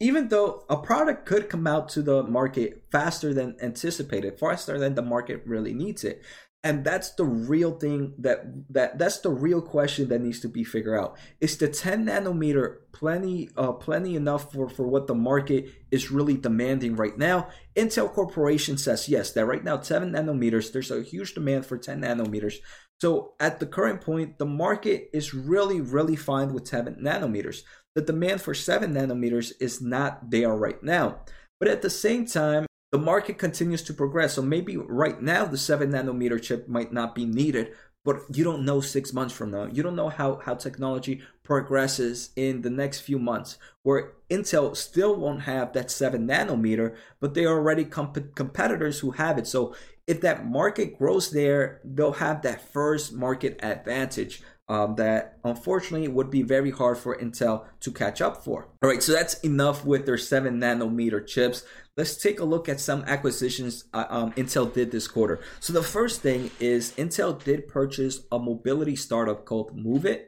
even 0.00 0.28
though 0.28 0.64
a 0.68 0.76
product 0.76 1.24
could 1.24 1.48
come 1.48 1.66
out 1.68 1.88
to 1.88 2.02
the 2.02 2.24
market 2.24 2.84
faster 2.90 3.32
than 3.32 3.56
anticipated, 3.62 4.38
faster 4.38 4.78
than 4.78 4.96
the 4.96 5.02
market 5.02 5.42
really 5.46 5.72
needs 5.72 6.02
it, 6.02 6.20
and 6.64 6.82
that's 6.82 7.10
the 7.10 7.24
real 7.24 7.72
thing 7.72 8.14
that 8.18 8.46
that 8.70 8.98
that's 8.98 9.20
the 9.20 9.30
real 9.30 9.60
question 9.60 10.08
that 10.08 10.22
needs 10.22 10.40
to 10.40 10.48
be 10.48 10.64
figured 10.64 10.98
out. 10.98 11.18
Is 11.38 11.58
the 11.58 11.68
10 11.68 12.06
nanometer 12.06 12.76
plenty 12.92 13.50
uh 13.58 13.72
plenty 13.72 14.16
enough 14.16 14.50
for 14.50 14.70
for 14.70 14.88
what 14.88 15.06
the 15.06 15.14
market 15.14 15.66
is 15.90 16.10
really 16.10 16.38
demanding 16.38 16.96
right 16.96 17.16
now? 17.18 17.48
Intel 17.76 18.10
corporation 18.10 18.78
says 18.78 19.10
yes 19.10 19.32
that 19.32 19.44
right 19.44 19.62
now 19.62 19.78
7 19.78 20.10
nanometers 20.10 20.72
there's 20.72 20.90
a 20.90 21.02
huge 21.02 21.34
demand 21.34 21.66
for 21.66 21.76
10 21.76 22.00
nanometers. 22.00 22.54
So 22.98 23.34
at 23.38 23.60
the 23.60 23.66
current 23.66 24.00
point 24.00 24.38
the 24.38 24.46
market 24.46 25.10
is 25.12 25.34
really 25.34 25.82
really 25.82 26.16
fine 26.16 26.54
with 26.54 26.66
7 26.66 26.96
nanometers. 26.96 27.60
The 27.94 28.00
demand 28.00 28.40
for 28.40 28.54
7 28.54 28.92
nanometers 28.94 29.52
is 29.60 29.82
not 29.82 30.30
there 30.30 30.56
right 30.56 30.82
now. 30.82 31.20
But 31.60 31.68
at 31.68 31.82
the 31.82 31.90
same 31.90 32.26
time 32.26 32.66
the 32.94 32.98
market 32.98 33.38
continues 33.38 33.82
to 33.82 33.92
progress. 33.92 34.34
So 34.34 34.42
maybe 34.42 34.76
right 34.76 35.20
now 35.20 35.46
the 35.46 35.58
7 35.58 35.90
nanometer 35.90 36.40
chip 36.40 36.68
might 36.68 36.92
not 36.92 37.12
be 37.12 37.24
needed, 37.24 37.72
but 38.04 38.20
you 38.32 38.44
don't 38.44 38.64
know 38.64 38.80
six 38.80 39.12
months 39.12 39.34
from 39.34 39.50
now. 39.50 39.64
You 39.64 39.82
don't 39.82 39.96
know 39.96 40.10
how, 40.10 40.36
how 40.36 40.54
technology 40.54 41.20
progresses 41.42 42.30
in 42.36 42.62
the 42.62 42.70
next 42.70 43.00
few 43.00 43.18
months, 43.18 43.58
where 43.82 44.12
Intel 44.30 44.76
still 44.76 45.16
won't 45.16 45.42
have 45.42 45.72
that 45.72 45.90
7 45.90 46.24
nanometer, 46.24 46.94
but 47.18 47.34
they 47.34 47.44
are 47.44 47.56
already 47.56 47.84
comp- 47.84 48.36
competitors 48.36 49.00
who 49.00 49.10
have 49.10 49.38
it. 49.38 49.48
So 49.48 49.74
if 50.06 50.20
that 50.20 50.46
market 50.46 50.96
grows 50.96 51.32
there, 51.32 51.80
they'll 51.82 52.12
have 52.12 52.42
that 52.42 52.72
first 52.72 53.12
market 53.12 53.58
advantage. 53.60 54.40
Um, 54.66 54.94
that 54.94 55.38
unfortunately 55.44 56.08
would 56.08 56.30
be 56.30 56.42
very 56.42 56.70
hard 56.70 56.96
for 56.96 57.14
Intel 57.18 57.66
to 57.80 57.92
catch 57.92 58.22
up 58.22 58.42
for. 58.42 58.70
All 58.82 58.88
right, 58.88 59.02
so 59.02 59.12
that's 59.12 59.34
enough 59.40 59.84
with 59.84 60.06
their 60.06 60.16
7 60.16 60.58
nanometer 60.58 61.26
chips. 61.26 61.64
Let's 61.98 62.16
take 62.16 62.40
a 62.40 62.44
look 62.44 62.66
at 62.66 62.80
some 62.80 63.04
acquisitions 63.06 63.84
uh, 63.92 64.06
um, 64.08 64.32
Intel 64.32 64.72
did 64.72 64.90
this 64.90 65.06
quarter. 65.06 65.40
So 65.60 65.74
the 65.74 65.82
first 65.82 66.22
thing 66.22 66.50
is 66.60 66.92
Intel 66.92 67.44
did 67.44 67.68
purchase 67.68 68.20
a 68.32 68.38
mobility 68.38 68.96
startup 68.96 69.44
called 69.44 69.76
Moovit 69.76 70.22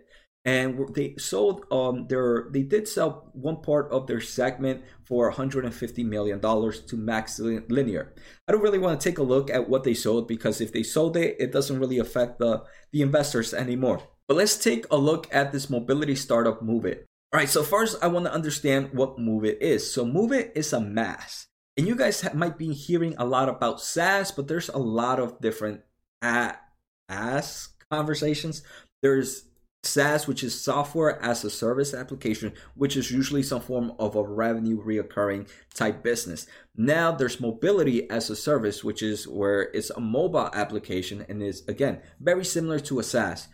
and 0.46 0.94
they 0.94 1.16
sold 1.18 1.64
um 1.72 2.06
their 2.06 2.48
they 2.52 2.62
did 2.62 2.86
sell 2.86 3.28
one 3.34 3.60
part 3.60 3.90
of 3.90 4.06
their 4.06 4.20
segment 4.20 4.82
for 5.02 5.28
150 5.28 6.04
million 6.04 6.38
dollars 6.38 6.80
to 6.80 6.96
MaxLinear 6.96 8.08
i 8.48 8.52
don't 8.52 8.62
really 8.62 8.78
want 8.78 8.98
to 8.98 9.08
take 9.08 9.18
a 9.18 9.22
look 9.22 9.50
at 9.50 9.68
what 9.68 9.82
they 9.82 9.92
sold 9.92 10.28
because 10.28 10.60
if 10.60 10.72
they 10.72 10.84
sold 10.84 11.16
it 11.16 11.36
it 11.40 11.52
doesn't 11.52 11.80
really 11.80 11.98
affect 11.98 12.38
the 12.38 12.62
the 12.92 13.02
investors 13.02 13.52
anymore 13.52 14.00
but 14.28 14.36
let's 14.36 14.56
take 14.56 14.86
a 14.90 14.96
look 14.96 15.26
at 15.32 15.52
this 15.52 15.70
mobility 15.70 16.14
startup 16.14 16.62
Moovit 16.62 17.04
all 17.32 17.40
right 17.40 17.48
so 17.48 17.62
first 17.62 17.96
i 18.02 18.06
want 18.06 18.26
to 18.26 18.32
understand 18.32 18.90
what 18.92 19.18
Moovit 19.18 19.58
is 19.60 19.92
so 19.92 20.04
Moovit 20.04 20.52
is 20.54 20.72
a 20.72 20.80
MaaS 20.80 21.46
and 21.76 21.86
you 21.86 21.94
guys 21.94 22.26
might 22.32 22.56
be 22.56 22.72
hearing 22.72 23.14
a 23.18 23.26
lot 23.26 23.48
about 23.48 23.82
SaaS, 23.82 24.30
but 24.30 24.48
there's 24.48 24.70
a 24.70 24.78
lot 24.78 25.20
of 25.20 25.40
different 25.40 25.82
ask 26.22 27.84
conversations. 27.90 28.62
There's 29.02 29.44
SaaS, 29.82 30.26
which 30.26 30.42
is 30.42 30.58
software 30.58 31.22
as 31.22 31.44
a 31.44 31.50
service 31.50 31.92
application, 31.92 32.54
which 32.74 32.96
is 32.96 33.10
usually 33.10 33.42
some 33.42 33.60
form 33.60 33.92
of 33.98 34.16
a 34.16 34.24
revenue 34.24 34.82
reoccurring 34.82 35.48
type 35.74 36.02
business. 36.02 36.46
Now 36.74 37.12
there's 37.12 37.40
mobility 37.40 38.08
as 38.08 38.30
a 38.30 38.36
service, 38.36 38.82
which 38.82 39.02
is 39.02 39.28
where 39.28 39.70
it's 39.74 39.90
a 39.90 40.00
mobile 40.00 40.50
application 40.54 41.26
and 41.28 41.42
is 41.42 41.62
again 41.68 42.00
very 42.20 42.44
similar 42.44 42.80
to 42.80 43.00
a 43.00 43.02
SaaS. 43.02 43.48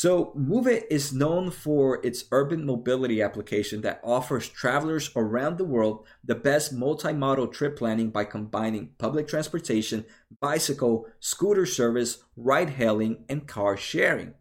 So 0.00 0.32
Moovit 0.34 0.84
is 0.88 1.12
known 1.12 1.50
for 1.50 2.00
its 2.02 2.24
urban 2.32 2.64
mobility 2.64 3.20
application 3.20 3.82
that 3.82 4.00
offers 4.02 4.48
travelers 4.48 5.10
around 5.14 5.58
the 5.58 5.66
world 5.66 6.06
the 6.24 6.34
best 6.34 6.72
multi-modal 6.72 7.48
trip 7.48 7.76
planning 7.76 8.08
by 8.08 8.24
combining 8.24 8.92
public 8.96 9.28
transportation, 9.28 10.06
bicycle, 10.40 11.06
scooter 11.18 11.66
service, 11.66 12.24
ride 12.34 12.70
hailing, 12.70 13.24
and 13.28 13.46
car 13.46 13.76
sharing. 13.76 14.32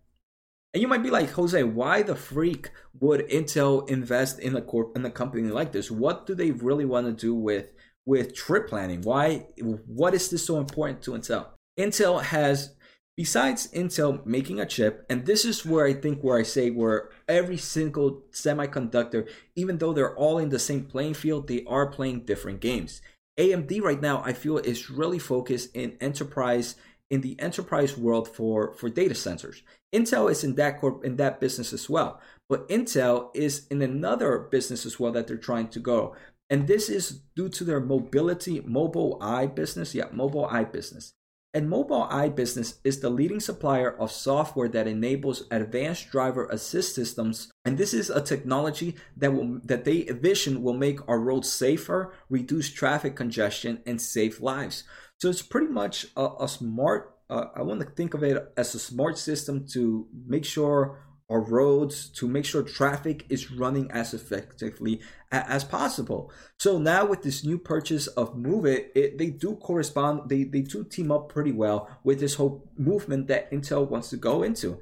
And 0.73 0.81
you 0.81 0.87
might 0.87 1.03
be 1.03 1.11
like, 1.11 1.31
Jose, 1.31 1.61
why 1.61 2.03
the 2.03 2.15
freak 2.15 2.71
would 2.97 3.27
Intel 3.27 3.89
invest 3.89 4.39
in 4.39 4.55
a 4.55 4.61
corp 4.61 4.95
in 4.95 5.03
a 5.03 5.11
company 5.11 5.49
like 5.49 5.73
this? 5.73 5.91
What 5.91 6.25
do 6.25 6.35
they 6.35 6.51
really 6.51 6.85
want 6.85 7.07
to 7.07 7.11
do 7.11 7.35
with 7.35 7.73
with 8.05 8.33
trip 8.33 8.69
planning? 8.69 9.01
Why 9.01 9.47
what 9.57 10.13
is 10.13 10.29
this 10.29 10.45
so 10.45 10.57
important 10.57 11.01
to 11.01 11.11
Intel? 11.11 11.47
Intel 11.77 12.23
has 12.23 12.75
besides 13.19 13.67
Intel 13.73 14.25
making 14.25 14.61
a 14.61 14.65
chip, 14.65 15.05
and 15.09 15.25
this 15.25 15.43
is 15.43 15.65
where 15.65 15.85
I 15.85 15.91
think 15.91 16.21
where 16.21 16.39
I 16.39 16.43
say 16.43 16.69
where 16.69 17.09
every 17.27 17.57
single 17.57 18.23
semiconductor, 18.31 19.27
even 19.57 19.77
though 19.77 19.91
they're 19.91 20.15
all 20.15 20.37
in 20.37 20.47
the 20.47 20.57
same 20.57 20.85
playing 20.85 21.15
field, 21.15 21.49
they 21.49 21.65
are 21.67 21.87
playing 21.87 22.21
different 22.21 22.61
games. 22.61 23.01
AMD 23.37 23.81
right 23.81 23.99
now, 23.99 24.23
I 24.23 24.31
feel 24.31 24.57
is 24.57 24.89
really 24.89 25.19
focused 25.19 25.75
in 25.75 25.97
enterprise 25.99 26.75
in 27.09 27.19
the 27.19 27.35
enterprise 27.41 27.97
world 27.97 28.25
for 28.25 28.73
for 28.75 28.87
data 28.87 29.15
centers. 29.15 29.63
Intel 29.93 30.31
is 30.31 30.45
in 30.45 30.55
that 30.55 30.79
corp 30.79 31.03
in 31.03 31.17
that 31.17 31.41
business 31.41 31.73
as 31.73 31.89
well, 31.89 32.21
but 32.47 32.69
Intel 32.69 33.31
is 33.33 33.67
in 33.69 33.81
another 33.81 34.47
business 34.49 34.85
as 34.85 34.97
well 34.97 35.11
that 35.11 35.27
they're 35.27 35.35
trying 35.49 35.67
to 35.75 35.81
go. 35.81 36.15
And 36.49 36.67
this 36.67 36.87
is 36.87 37.19
due 37.35 37.49
to 37.49 37.65
their 37.65 37.81
mobility, 37.81 38.61
Mobileye 38.61 39.53
business. 39.53 39.93
Yeah, 39.93 40.07
Mobileye 40.07 40.71
business. 40.71 41.15
And 41.51 41.67
Mobileye 41.67 42.35
business 42.35 42.79
is 42.83 42.99
the 42.99 43.09
leading 43.09 43.39
supplier 43.39 43.97
of 43.99 44.11
software 44.11 44.69
that 44.69 44.87
enables 44.87 45.45
advanced 45.49 46.11
driver 46.11 46.45
assist 46.45 46.93
systems. 46.93 47.51
And 47.65 47.75
this 47.75 47.91
is 47.91 48.11
a 48.11 48.21
technology 48.21 48.95
that 49.17 49.33
will 49.33 49.59
that 49.63 49.83
they 49.83 50.07
envision 50.07 50.61
will 50.61 50.75
make 50.75 50.99
our 51.07 51.19
roads 51.19 51.51
safer, 51.51 52.13
reduce 52.29 52.69
traffic 52.69 53.15
congestion, 53.15 53.81
and 53.87 53.99
save 53.99 54.41
lives. 54.41 54.83
So 55.19 55.29
it's 55.29 55.41
pretty 55.41 55.67
much 55.67 56.05
a, 56.15 56.29
a 56.41 56.47
smart. 56.47 57.15
Uh, 57.31 57.45
I 57.55 57.63
want 57.63 57.79
to 57.79 57.87
think 57.87 58.13
of 58.13 58.23
it 58.23 58.53
as 58.55 58.75
a 58.75 58.79
smart 58.79 59.17
system 59.17 59.65
to 59.69 60.07
make 60.27 60.45
sure 60.45 60.99
our 61.29 61.41
roads, 61.41 62.09
to 62.09 62.27
make 62.27 62.45
sure 62.45 62.63
traffic 62.63 63.25
is 63.29 63.51
running 63.51 63.89
as 63.91 64.13
effectively 64.13 64.99
as 65.31 65.63
possible. 65.63 66.31
So 66.57 66.79
now 66.79 67.05
with 67.05 67.21
this 67.21 67.43
new 67.43 67.57
purchase 67.57 68.07
of 68.07 68.35
Moovit, 68.35 68.87
it, 68.95 69.17
they 69.17 69.29
do 69.29 69.55
correspond. 69.55 70.29
They 70.29 70.43
they 70.43 70.61
do 70.61 70.83
team 70.83 71.11
up 71.11 71.29
pretty 71.29 71.51
well 71.51 71.89
with 72.03 72.19
this 72.19 72.35
whole 72.35 72.69
movement 72.77 73.27
that 73.27 73.51
Intel 73.51 73.87
wants 73.87 74.09
to 74.09 74.17
go 74.17 74.43
into. 74.43 74.79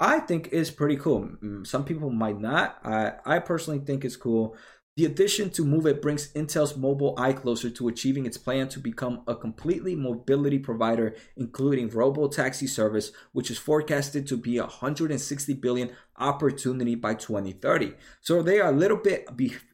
I 0.00 0.20
think 0.20 0.48
is 0.48 0.70
pretty 0.70 0.96
cool. 0.96 1.28
Mm, 1.42 1.66
some 1.66 1.84
people 1.84 2.10
might 2.10 2.40
not. 2.40 2.78
I 2.84 3.12
I 3.24 3.38
personally 3.38 3.80
think 3.80 4.04
it's 4.04 4.16
cool. 4.16 4.56
The 4.98 5.04
addition 5.04 5.50
to 5.50 5.64
Moovit 5.64 6.02
brings 6.02 6.32
Intel's 6.32 6.72
Mobileye 6.72 7.36
closer 7.36 7.70
to 7.70 7.86
achieving 7.86 8.26
its 8.26 8.36
plan 8.36 8.68
to 8.70 8.80
become 8.80 9.22
a 9.28 9.36
completely 9.36 9.94
mobility 9.94 10.58
provider, 10.58 11.14
including 11.36 11.88
robo-taxi 11.88 12.66
service, 12.66 13.12
which 13.30 13.48
is 13.48 13.58
forecasted 13.58 14.26
to 14.26 14.36
be 14.36 14.58
a 14.58 14.62
160 14.62 15.54
billion 15.54 15.92
opportunity 16.16 16.96
by 16.96 17.14
2030. 17.14 17.92
So 18.20 18.42
they 18.42 18.58
are 18.58 18.70
a 18.70 18.76
little 18.76 18.96
bit 18.96 19.28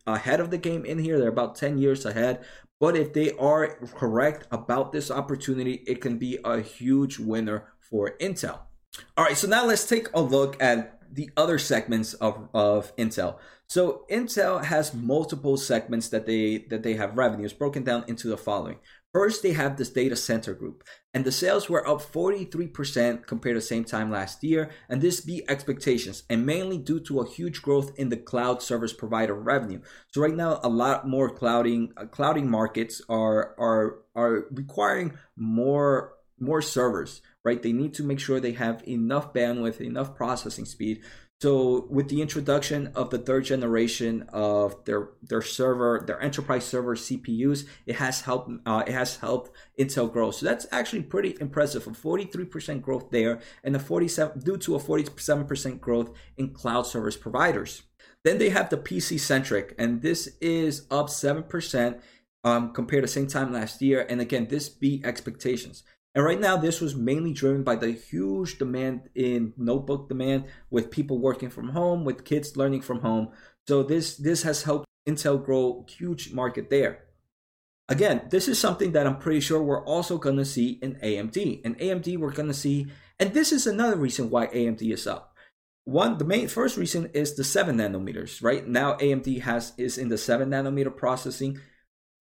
ahead 0.07 0.41
of 0.41 0.51
the 0.51 0.59
game 0.59 0.85
in 0.85 0.99
here. 0.99 1.19
They're 1.19 1.31
about 1.31 1.57
10 1.57 1.79
years 1.79 2.05
ahead. 2.05 2.45
But 2.79 2.95
if 2.95 3.15
they 3.15 3.33
are 3.39 3.77
correct 3.95 4.47
about 4.51 4.93
this 4.93 5.11
opportunity, 5.11 5.85
it 5.87 6.03
can 6.03 6.19
be 6.19 6.39
a 6.45 6.61
huge 6.61 7.19
winner 7.19 7.73
for 7.81 8.11
Intel. 8.21 8.59
All 9.17 9.25
right, 9.25 9.39
so 9.39 9.49
now 9.49 9.65
let's 9.65 9.89
take 9.89 10.09
a 10.13 10.21
look 10.21 10.63
at 10.63 11.01
the 11.11 11.31
other 11.37 11.59
segments 11.59 12.13
of, 12.15 12.49
of 12.53 12.95
Intel. 12.97 13.39
So 13.67 14.05
Intel 14.11 14.65
has 14.65 14.95
multiple 14.95 15.57
segments 15.57 16.09
that 16.11 16.27
they 16.27 16.67
that 16.71 16.83
they 16.83 16.95
have 16.95 17.17
revenues 17.17 17.53
broken 17.53 17.83
down 17.83 18.05
into 18.07 18.29
the 18.29 18.37
following. 18.37 18.79
First, 19.13 19.45
they 19.45 19.53
have 19.53 19.77
this 19.77 19.91
data 19.91 20.17
center 20.17 20.55
group, 20.55 20.83
and 21.15 21.25
the 21.25 21.31
sales 21.31 21.71
were 21.71 21.87
up 21.87 22.01
43% 22.01 23.27
compared 23.27 23.55
to 23.55 23.61
the 23.61 23.67
same 23.67 23.85
time 23.85 24.11
last 24.11 24.43
year, 24.43 24.71
and 24.89 25.01
this 25.01 25.21
beat 25.21 25.45
expectations, 25.49 26.25
and 26.29 26.45
mainly 26.45 26.79
due 26.79 26.99
to 26.99 27.21
a 27.21 27.29
huge 27.29 27.63
growth 27.63 27.93
in 27.97 28.09
the 28.09 28.17
cloud 28.17 28.61
service 28.61 28.93
provider 28.93 29.35
revenue. 29.35 29.81
So 30.13 30.21
right 30.21 30.35
now, 30.35 30.59
a 30.65 30.69
lot 30.69 31.07
more 31.07 31.31
clouding 31.31 31.93
uh, 31.97 32.07
clouding 32.07 32.51
markets 32.51 33.01
are 33.09 33.55
are 33.59 34.01
are 34.17 34.47
requiring 34.51 35.17
more 35.37 36.15
more 36.41 36.61
servers, 36.61 37.23
right? 37.45 37.63
They 37.63 37.73
need 37.73 37.95
to 37.95 38.03
make 38.03 38.19
sure 38.19 38.41
they 38.41 38.53
have 38.53 38.83
enough 38.87 39.33
bandwidth, 39.33 39.81
enough 39.81 40.17
processing 40.17 40.65
speed 40.65 41.03
so 41.45 41.87
with 41.91 42.09
the 42.09 42.23
introduction 42.23 42.91
of 42.95 43.11
the 43.11 43.19
third 43.19 43.45
generation 43.45 44.25
of 44.33 44.83
their 44.87 45.11
their 45.23 45.43
server, 45.43 46.03
their 46.07 46.19
enterprise 46.23 46.65
server 46.65 46.97
CPUs, 46.97 47.67
it 47.85 47.97
has 47.97 48.23
helped 48.23 48.51
uh, 48.65 48.83
it 48.87 48.95
has 48.95 49.17
helped 49.17 49.51
Intel 49.79 50.11
grow. 50.11 50.31
So 50.31 50.47
that's 50.47 50.67
actually 50.73 51.03
pretty 51.03 51.37
impressive. 51.43 51.87
A 51.87 51.91
43% 51.91 52.81
growth 52.81 53.11
there, 53.11 53.41
and 53.63 53.77
a 53.77 53.79
47 53.79 54.41
due 54.41 54.57
to 54.57 54.77
a 54.77 54.79
47% 54.79 55.81
growth 55.81 56.17
in 56.39 56.55
cloud 56.55 56.87
service 56.87 57.19
providers. 57.19 57.83
Then 58.25 58.39
they 58.39 58.49
have 58.49 58.71
the 58.71 58.79
PC 58.79 59.21
centric, 59.21 59.75
and 59.77 60.01
this 60.01 60.39
is 60.41 60.87
up 60.91 61.09
7% 61.09 62.01
um, 62.43 62.73
compared 62.73 63.03
to 63.03 63.09
same 63.09 63.27
time 63.27 63.53
last 63.53 63.83
year. 63.83 64.07
And 64.09 64.19
again, 64.19 64.47
this 64.49 64.71
beat 64.71 65.05
expectations. 65.05 65.83
And 66.15 66.25
right 66.25 66.41
now, 66.41 66.57
this 66.57 66.81
was 66.81 66.95
mainly 66.95 67.33
driven 67.33 67.65
by 67.65 67.75
the 67.75 67.91
huge 67.91 68.59
demand 68.59 69.09
in 69.15 69.53
notebook 69.57 70.09
demand 70.09 70.45
with 70.71 70.91
people 70.91 71.19
working 71.19 71.51
from 71.51 71.71
home, 71.71 72.05
with 72.05 72.25
kids 72.25 72.57
learning 72.57 72.83
from 72.83 73.01
home. 73.01 73.31
So 73.67 73.83
this 73.83 74.17
this 74.17 74.43
has 74.43 74.63
helped 74.63 74.87
Intel 75.09 75.45
grow 75.45 75.85
huge 75.89 76.33
market 76.33 76.71
there. 76.71 77.05
Again, 77.89 78.23
this 78.31 78.49
is 78.49 78.59
something 78.59 78.93
that 78.93 79.07
I'm 79.07 79.19
pretty 79.19 79.41
sure 79.41 79.63
we're 79.63 79.85
also 79.85 80.17
going 80.17 80.37
to 80.37 80.45
see 80.45 80.79
in 80.81 80.95
AMD. 80.97 81.63
In 81.63 81.75
AMD, 81.75 82.17
we're 82.17 82.33
going 82.33 82.49
to 82.49 82.55
see, 82.55 82.87
and 83.19 83.35
this 83.35 83.53
is 83.53 83.67
another 83.67 83.97
reason 83.97 84.31
why 84.31 84.47
AMD 84.47 84.81
is 84.91 85.07
up. 85.07 85.35
One, 85.85 86.17
the 86.17 86.25
main 86.25 86.49
first 86.49 86.79
reason 86.79 87.11
is 87.13 87.35
the 87.35 87.45
seven 87.45 87.77
nanometers. 87.77 88.43
Right 88.43 88.67
now, 88.67 88.95
AMD 88.95 89.43
has 89.43 89.75
is 89.77 89.99
in 89.99 90.09
the 90.09 90.17
seven 90.17 90.51
nanometer 90.51 90.97
processing, 90.97 91.61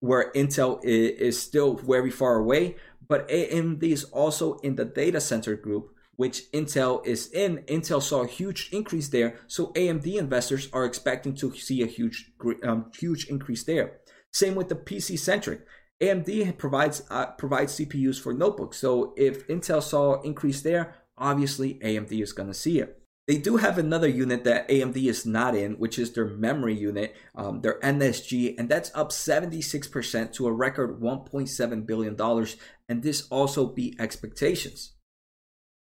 where 0.01 0.33
Intel 0.33 0.83
is, 0.83 1.11
is 1.19 1.41
still 1.41 1.75
very 1.75 2.11
far 2.11 2.35
away 2.35 2.75
but 3.07 3.27
AMD 3.29 3.83
is 3.83 4.03
also 4.05 4.55
in 4.59 4.75
the 4.75 4.85
data 4.85 5.19
center 5.19 5.55
group, 5.55 5.89
which 6.15 6.51
Intel 6.51 7.05
is 7.05 7.31
in. 7.31 7.59
Intel 7.67 8.01
saw 8.01 8.23
a 8.23 8.27
huge 8.27 8.69
increase 8.71 9.09
there, 9.09 9.39
so 9.47 9.67
AMD 9.73 10.15
investors 10.15 10.69
are 10.73 10.85
expecting 10.85 11.33
to 11.35 11.55
see 11.55 11.81
a 11.81 11.87
huge, 11.87 12.31
um, 12.63 12.91
huge 12.97 13.27
increase 13.27 13.63
there. 13.63 13.99
Same 14.31 14.55
with 14.55 14.69
the 14.69 14.75
PC 14.75 15.17
centric. 15.17 15.65
AMD 16.01 16.57
provides 16.57 17.03
uh, 17.09 17.27
provides 17.27 17.77
CPUs 17.77 18.19
for 18.19 18.33
notebooks, 18.33 18.77
so 18.77 19.13
if 19.15 19.47
Intel 19.47 19.81
saw 19.81 20.21
increase 20.21 20.61
there, 20.61 20.95
obviously 21.17 21.75
AMD 21.75 22.11
is 22.21 22.33
going 22.33 22.49
to 22.49 22.53
see 22.53 22.79
it. 22.79 23.02
They 23.25 23.37
do 23.37 23.57
have 23.57 23.77
another 23.77 24.07
unit 24.07 24.43
that 24.43 24.67
AMD 24.67 24.97
is 24.97 25.25
not 25.25 25.55
in, 25.55 25.73
which 25.73 25.97
is 25.97 26.11
their 26.11 26.25
memory 26.25 26.75
unit, 26.75 27.15
um, 27.35 27.61
their 27.61 27.79
NSG, 27.79 28.55
and 28.57 28.67
that's 28.67 28.91
up 28.93 29.11
76% 29.11 30.33
to 30.33 30.47
a 30.47 30.51
record 30.51 30.99
$1.7 30.99 31.85
billion. 31.85 32.47
And 32.89 33.01
this 33.01 33.27
also 33.29 33.65
beat 33.65 33.99
expectations. 33.99 34.93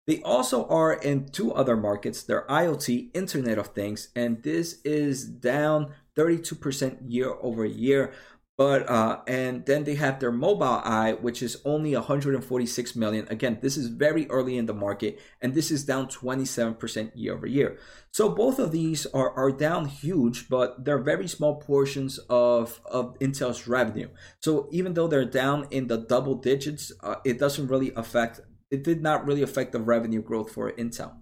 They 0.07 0.21
also 0.21 0.67
are 0.67 0.93
in 0.93 1.29
two 1.29 1.53
other 1.53 1.77
markets. 1.77 2.23
They're 2.23 2.47
IoT, 2.47 3.11
Internet 3.13 3.57
of 3.57 3.67
Things, 3.67 4.09
and 4.15 4.43
this 4.43 4.81
is 4.83 5.25
down 5.25 5.93
32% 6.17 6.97
year 7.07 7.33
over 7.41 7.65
year. 7.65 8.13
But 8.55 8.87
uh, 8.87 9.21
and 9.27 9.65
then 9.65 9.83
they 9.83 9.95
have 9.95 10.19
their 10.19 10.31
Mobileye, 10.31 11.19
which 11.21 11.41
is 11.41 11.59
only 11.65 11.95
146 11.95 12.95
million. 12.95 13.27
Again, 13.29 13.57
this 13.61 13.77
is 13.77 13.87
very 13.87 14.29
early 14.29 14.57
in 14.57 14.67
the 14.67 14.75
market, 14.75 15.19
and 15.41 15.55
this 15.55 15.71
is 15.71 15.83
down 15.83 16.07
27% 16.07 17.11
year 17.15 17.33
over 17.33 17.47
year. 17.47 17.79
So 18.11 18.29
both 18.29 18.59
of 18.59 18.71
these 18.71 19.07
are, 19.07 19.31
are 19.31 19.51
down 19.51 19.85
huge, 19.85 20.49
but 20.49 20.85
they're 20.85 20.99
very 21.01 21.27
small 21.27 21.55
portions 21.55 22.19
of, 22.29 22.79
of 22.85 23.17
Intel's 23.17 23.67
revenue. 23.67 24.09
So 24.39 24.69
even 24.71 24.93
though 24.93 25.07
they're 25.07 25.25
down 25.25 25.65
in 25.71 25.87
the 25.87 25.97
double 25.97 26.35
digits, 26.35 26.91
uh, 27.01 27.15
it 27.25 27.39
doesn't 27.39 27.67
really 27.67 27.91
affect 27.95 28.39
it 28.69 28.83
did 28.83 29.03
not 29.03 29.25
really 29.25 29.43
affect 29.43 29.71
the 29.71 29.79
revenue 29.79 30.21
growth 30.21 30.51
for 30.51 30.71
Intel. 30.71 31.13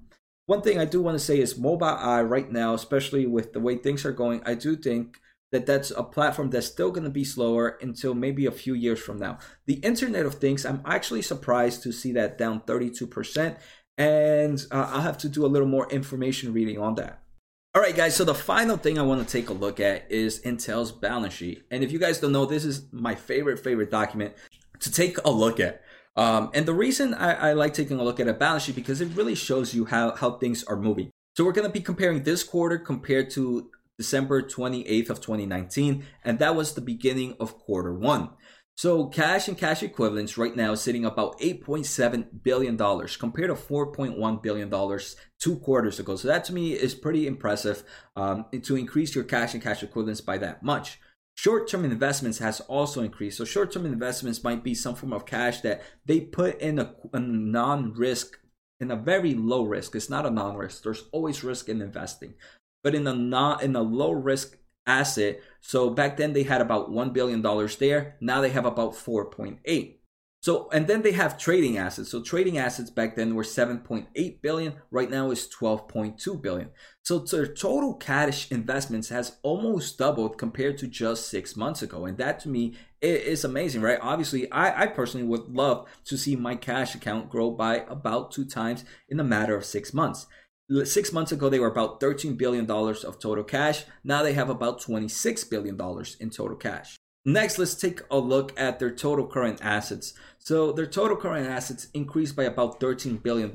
One 0.46 0.62
thing 0.62 0.80
I 0.80 0.86
do 0.86 1.02
want 1.02 1.16
to 1.16 1.24
say 1.24 1.40
is 1.40 1.60
Mobileye 1.60 2.28
right 2.28 2.50
now, 2.50 2.74
especially 2.74 3.26
with 3.26 3.52
the 3.52 3.60
way 3.60 3.78
things 3.78 4.06
are 4.06 4.14
going, 4.14 4.42
I 4.46 4.54
do 4.54 4.78
think 4.78 5.20
that 5.52 5.66
that's 5.66 5.92
a 5.92 6.04
platform 6.04 6.50
that's 6.50 6.68
still 6.68 6.92
going 6.92 7.04
to 7.04 7.10
be 7.10 7.24
slower 7.24 7.78
until 7.82 8.14
maybe 8.14 8.46
a 8.46 8.52
few 8.52 8.74
years 8.74 9.00
from 9.00 9.20
now. 9.20 9.38
The 9.66 9.76
Internet 9.76 10.26
of 10.26 10.36
Things, 10.36 10.66
I'm 10.66 10.82
actually 10.86 11.22
surprised 11.22 11.84
to 11.84 11.92
see 11.92 12.14
that 12.14 12.38
down 12.38 12.62
32%, 12.62 13.58
and 13.98 14.66
uh, 14.72 14.90
I'll 14.92 15.02
have 15.02 15.18
to 15.20 15.30
do 15.30 15.46
a 15.46 15.48
little 15.48 15.68
more 15.68 15.90
information 15.92 16.54
reading 16.54 16.80
on 16.80 16.96
that. 16.96 17.22
All 17.74 17.82
right, 17.82 17.96
guys, 17.96 18.16
so 18.16 18.26
the 18.26 18.36
final 18.36 18.76
thing 18.76 19.00
I 19.00 19.04
want 19.04 19.26
to 19.26 19.32
take 19.32 19.50
a 19.50 19.54
look 19.54 19.80
at 19.80 20.12
is 20.12 20.42
Intel's 20.42 20.92
balance 20.92 21.34
sheet. 21.34 21.64
And 21.72 21.84
if 21.84 21.92
you 21.92 22.00
guys 22.00 22.20
don't 22.20 22.34
know, 22.34 22.46
this 22.46 22.66
is 22.66 22.92
my 22.92 23.16
favorite, 23.16 23.60
favorite 23.60 23.90
document 23.90 24.34
to 24.80 24.92
take 24.92 25.18
a 25.24 25.32
look 25.32 25.60
at. 25.62 25.82
Um, 26.18 26.52
and 26.54 26.66
the 26.66 26.74
reason 26.74 27.14
I, 27.14 27.52
I 27.52 27.54
like 27.54 27.74
taking 27.74 27.98
a 27.98 28.04
look 28.04 28.20
at 28.20 28.28
a 28.28 28.34
balance 28.34 28.64
sheet 28.64 28.76
because 28.76 29.00
it 29.00 29.16
really 29.16 29.36
shows 29.36 29.74
you 29.74 29.86
how, 29.86 30.16
how 30.16 30.32
things 30.32 30.66
are 30.66 30.76
moving. 30.76 31.12
So 31.38 31.46
we're 31.46 31.54
going 31.54 31.68
to 31.68 31.72
be 31.72 31.80
comparing 31.80 32.24
this 32.24 32.44
quarter 32.44 32.78
compared 32.78 33.30
to 33.32 33.70
December 34.02 34.42
28th 34.42 35.10
of 35.12 35.22
2019, 35.22 36.04
and 36.24 36.40
that 36.40 36.56
was 36.56 36.74
the 36.74 36.82
beginning 36.82 37.36
of 37.40 37.58
quarter 37.60 37.94
one. 37.94 38.30
So 38.78 39.06
cash 39.06 39.48
and 39.48 39.56
cash 39.56 39.84
equivalents 39.84 40.40
right 40.40 40.56
now 40.56 40.74
sitting 40.74 41.06
about 41.06 41.40
8.7 41.40 42.42
billion 42.42 42.78
dollars 42.78 43.16
compared 43.16 43.50
to 43.50 43.56
4.1 43.56 44.42
billion 44.42 44.70
dollars 44.70 45.16
two 45.40 45.58
quarters 45.58 46.00
ago. 46.00 46.16
So 46.16 46.28
that 46.30 46.46
to 46.46 46.54
me 46.54 46.74
is 46.74 46.96
pretty 46.96 47.28
impressive 47.28 47.84
um, 48.16 48.46
to 48.64 48.76
increase 48.76 49.14
your 49.14 49.24
cash 49.24 49.54
and 49.54 49.62
cash 49.62 49.84
equivalents 49.84 50.22
by 50.22 50.40
that 50.40 50.64
much. 50.64 51.00
Short-term 51.36 51.86
investments 51.86 52.40
has 52.40 52.60
also 52.62 53.02
increased. 53.02 53.38
So 53.38 53.46
short-term 53.46 53.86
investments 53.86 54.44
might 54.44 54.64
be 54.64 54.74
some 54.74 54.96
form 54.96 55.14
of 55.14 55.28
cash 55.28 55.62
that 55.62 55.84
they 56.06 56.22
put 56.22 56.60
in 56.60 56.80
a, 56.80 56.96
a 57.14 57.20
non-risk, 57.20 58.38
in 58.80 58.92
a 58.92 58.96
very 58.96 59.34
low 59.36 59.64
risk. 59.64 59.96
It's 59.96 60.10
not 60.10 60.26
a 60.26 60.32
non-risk. 60.32 60.84
There's 60.84 61.04
always 61.12 61.44
risk 61.44 61.70
in 61.70 61.82
investing, 61.82 62.34
but 62.84 62.96
in 62.96 63.04
the 63.04 63.14
not 63.14 63.64
in 63.64 63.74
the 63.74 63.84
low 63.84 64.12
risk 64.12 64.58
asset. 64.86 65.42
So 65.62 65.90
back 65.90 66.18
then 66.18 66.34
they 66.34 66.44
had 66.44 66.62
about 66.62 66.92
one 66.92 67.12
billion 67.12 67.42
dollars 67.42 67.78
there. 67.78 68.18
Now 68.22 68.42
they 68.42 68.50
have 68.50 68.66
about 68.66 68.96
four 68.96 69.26
point 69.30 69.60
eight. 69.66 70.02
So, 70.44 70.70
and 70.72 70.88
then 70.88 71.04
they 71.04 71.12
have 71.12 71.38
trading 71.38 71.78
assets. 71.78 72.10
So 72.10 72.20
trading 72.20 72.58
assets 72.58 72.90
back 72.90 73.16
then 73.16 73.36
were 73.36 73.44
7.8 73.44 74.42
billion. 74.42 74.74
Right 74.90 75.10
now 75.10 75.30
is 75.30 75.48
12.2 75.48 76.42
billion. 76.42 76.72
So 77.04 77.20
their 77.20 77.46
total 77.46 77.94
cash 77.94 78.52
investments 78.52 79.10
has 79.10 79.38
almost 79.44 80.00
doubled 80.00 80.40
compared 80.40 80.80
to 80.80 80.88
just 80.88 81.30
six 81.30 81.56
months 81.56 81.84
ago. 81.84 82.06
And 82.06 82.18
that 82.18 82.40
to 82.40 82.50
me 82.50 82.74
is 83.04 83.44
amazing, 83.46 83.84
right? 83.84 84.00
Obviously, 84.02 84.52
I, 84.52 84.84
I 84.84 84.88
personally 84.88 85.28
would 85.28 85.48
love 85.48 85.88
to 86.06 86.18
see 86.18 86.36
my 86.36 86.56
cash 86.56 86.96
account 86.96 87.30
grow 87.30 87.52
by 87.52 87.86
about 87.88 88.32
two 88.32 88.46
times 88.46 88.84
in 89.10 89.20
a 89.20 89.24
matter 89.24 89.56
of 89.56 89.64
six 89.64 89.94
months. 89.94 90.26
Six 90.86 91.12
months 91.12 91.34
ago, 91.34 91.50
they 91.50 91.60
were 91.60 91.68
about 91.68 92.00
$13 92.00 92.38
billion 92.38 92.70
of 92.70 93.20
total 93.20 93.44
cash. 93.44 93.84
Now 94.06 94.24
they 94.24 94.34
have 94.34 94.50
about 94.50 94.82
$26 94.82 95.50
billion 95.50 95.78
in 96.20 96.30
total 96.30 96.56
cash. 96.56 96.96
Next, 97.26 97.60
let's 97.60 97.76
take 97.76 98.02
a 98.10 98.18
look 98.18 98.58
at 98.58 98.80
their 98.80 98.90
total 98.90 99.28
current 99.28 99.60
assets. 99.62 100.14
So, 100.40 100.72
their 100.72 100.88
total 100.88 101.18
current 101.18 101.48
assets 101.48 101.88
increased 101.94 102.36
by 102.36 102.46
about 102.46 102.80
$13 102.80 103.22
billion, 103.22 103.52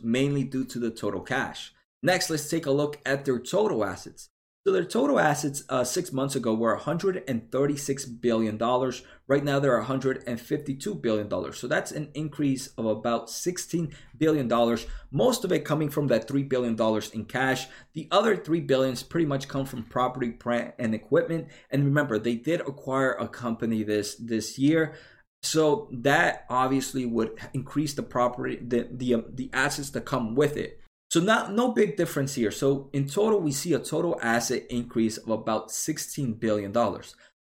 mainly 0.00 0.44
due 0.44 0.64
to 0.64 0.78
the 0.78 0.90
total 0.90 1.20
cash. 1.20 1.74
Next, 2.02 2.30
let's 2.30 2.48
take 2.48 2.64
a 2.66 2.70
look 2.70 2.98
at 3.04 3.24
their 3.24 3.38
total 3.38 3.84
assets. 3.84 4.30
So 4.66 4.74
their 4.74 4.84
total 4.84 5.18
assets 5.18 5.62
uh, 5.70 5.84
six 5.84 6.12
months 6.12 6.36
ago 6.36 6.52
were 6.52 6.74
136 6.74 8.04
billion 8.04 8.58
dollars. 8.58 9.02
Right 9.26 9.42
now 9.42 9.58
they're 9.58 9.78
152 9.78 10.94
billion 10.96 11.28
dollars. 11.28 11.58
So 11.58 11.66
that's 11.66 11.92
an 11.92 12.10
increase 12.12 12.66
of 12.76 12.84
about 12.84 13.30
16 13.30 13.94
billion 14.18 14.48
dollars. 14.48 14.86
Most 15.10 15.46
of 15.46 15.52
it 15.52 15.64
coming 15.64 15.88
from 15.88 16.08
that 16.08 16.28
three 16.28 16.42
billion 16.42 16.76
dollars 16.76 17.10
in 17.12 17.24
cash. 17.24 17.68
The 17.94 18.06
other 18.10 18.36
three 18.36 18.60
billions 18.60 19.02
pretty 19.02 19.24
much 19.24 19.48
come 19.48 19.64
from 19.64 19.84
property, 19.84 20.30
plant, 20.30 20.74
and 20.78 20.94
equipment. 20.94 21.48
And 21.70 21.86
remember, 21.86 22.18
they 22.18 22.34
did 22.34 22.60
acquire 22.60 23.12
a 23.12 23.28
company 23.28 23.82
this 23.82 24.14
this 24.16 24.58
year. 24.58 24.94
So 25.42 25.88
that 25.90 26.44
obviously 26.50 27.06
would 27.06 27.38
increase 27.54 27.94
the 27.94 28.02
property, 28.02 28.58
the 28.60 28.88
the, 28.92 29.14
um, 29.14 29.24
the 29.32 29.48
assets 29.54 29.88
that 29.90 30.04
come 30.04 30.34
with 30.34 30.58
it. 30.58 30.80
So 31.10 31.18
not 31.18 31.52
no 31.52 31.72
big 31.72 31.96
difference 31.96 32.36
here. 32.36 32.52
So 32.52 32.88
in 32.92 33.08
total, 33.08 33.40
we 33.40 33.50
see 33.50 33.74
a 33.74 33.80
total 33.80 34.16
asset 34.22 34.64
increase 34.70 35.16
of 35.18 35.30
about 35.30 35.70
$16 35.70 36.38
billion. 36.38 36.72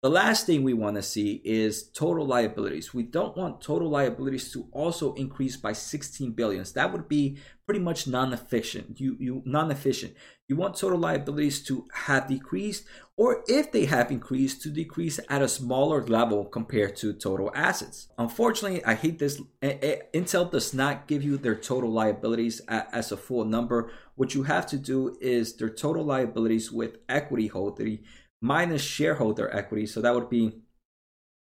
The 0.03 0.11
last 0.11 0.47
thing 0.47 0.63
we 0.63 0.75
want 0.75 0.97
to 0.97 1.03
see 1.03 1.41
is 1.43 1.89
total 1.89 2.27
liabilities. 2.27 2.93
We 2.93 3.03
don't 3.03 3.37
want 3.37 3.63
total 3.63 3.89
liabilities 3.89 4.53
to 4.53 4.69
also 4.71 5.15
increase 5.15 5.57
by 5.57 5.73
16 5.73 6.33
billions. 6.33 6.73
That 6.73 6.93
would 6.93 7.09
be 7.09 7.39
pretty 7.65 7.81
much 7.81 8.07
non-efficient. 8.07 9.01
You 9.01 9.17
you 9.19 9.43
non-efficient. 9.47 10.15
You 10.49 10.55
want 10.55 10.77
total 10.77 10.99
liabilities 10.99 11.65
to 11.65 11.89
have 11.93 12.29
decreased 12.29 12.85
or 13.17 13.43
if 13.49 13.73
they 13.73 13.87
have 13.87 14.13
increased 14.13 14.63
to 14.63 14.69
decrease 14.69 15.19
at 15.29 15.43
a 15.43 15.49
smaller 15.49 16.07
level 16.07 16.45
compared 16.45 16.95
to 16.97 17.13
total 17.13 17.51
assets. 17.55 18.07
Unfortunately, 18.17 18.85
I 18.85 18.95
hate 18.95 19.19
this 19.19 19.41
Intel 19.63 20.49
does 20.53 20.73
not 20.73 21.09
give 21.09 21.25
you 21.25 21.37
their 21.37 21.57
total 21.57 21.91
liabilities 21.91 22.61
as 22.69 23.11
a 23.11 23.17
full 23.17 23.45
number. 23.45 23.91
What 24.15 24.35
you 24.35 24.45
have 24.45 24.67
to 24.69 24.77
do 24.77 25.17
is 25.21 25.57
their 25.57 25.71
total 25.71 26.05
liabilities 26.05 26.71
with 26.71 26.99
equity 27.09 27.49
holding 27.49 28.05
minus 28.41 28.83
shareholder 28.83 29.55
equity. 29.55 29.87
So 29.87 30.01
that 30.01 30.15
would 30.15 30.29
be 30.29 30.61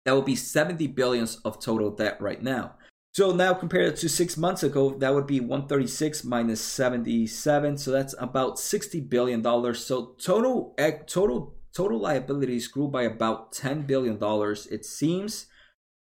that 0.05 0.15
would 0.15 0.25
be 0.25 0.35
70 0.35 0.87
billions 0.87 1.37
of 1.45 1.61
total 1.61 1.89
debt 1.89 2.19
right 2.19 2.41
now. 2.41 2.75
So 3.13 3.31
now 3.31 3.53
compared 3.53 3.95
to 3.97 4.09
six 4.09 4.37
months 4.37 4.63
ago, 4.63 4.89
that 4.97 5.13
would 5.13 5.27
be 5.27 5.39
136 5.39 6.23
minus 6.23 6.61
77. 6.61 7.77
So 7.77 7.91
that's 7.91 8.15
about 8.17 8.57
60 8.57 9.01
billion 9.01 9.41
dollars. 9.41 9.85
So 9.85 10.15
total 10.19 10.75
total 11.07 11.55
total 11.73 11.99
liabilities 11.99 12.67
grew 12.67 12.87
by 12.87 13.03
about 13.03 13.51
10 13.51 13.83
billion 13.83 14.17
dollars, 14.17 14.67
it 14.67 14.85
seems, 14.85 15.45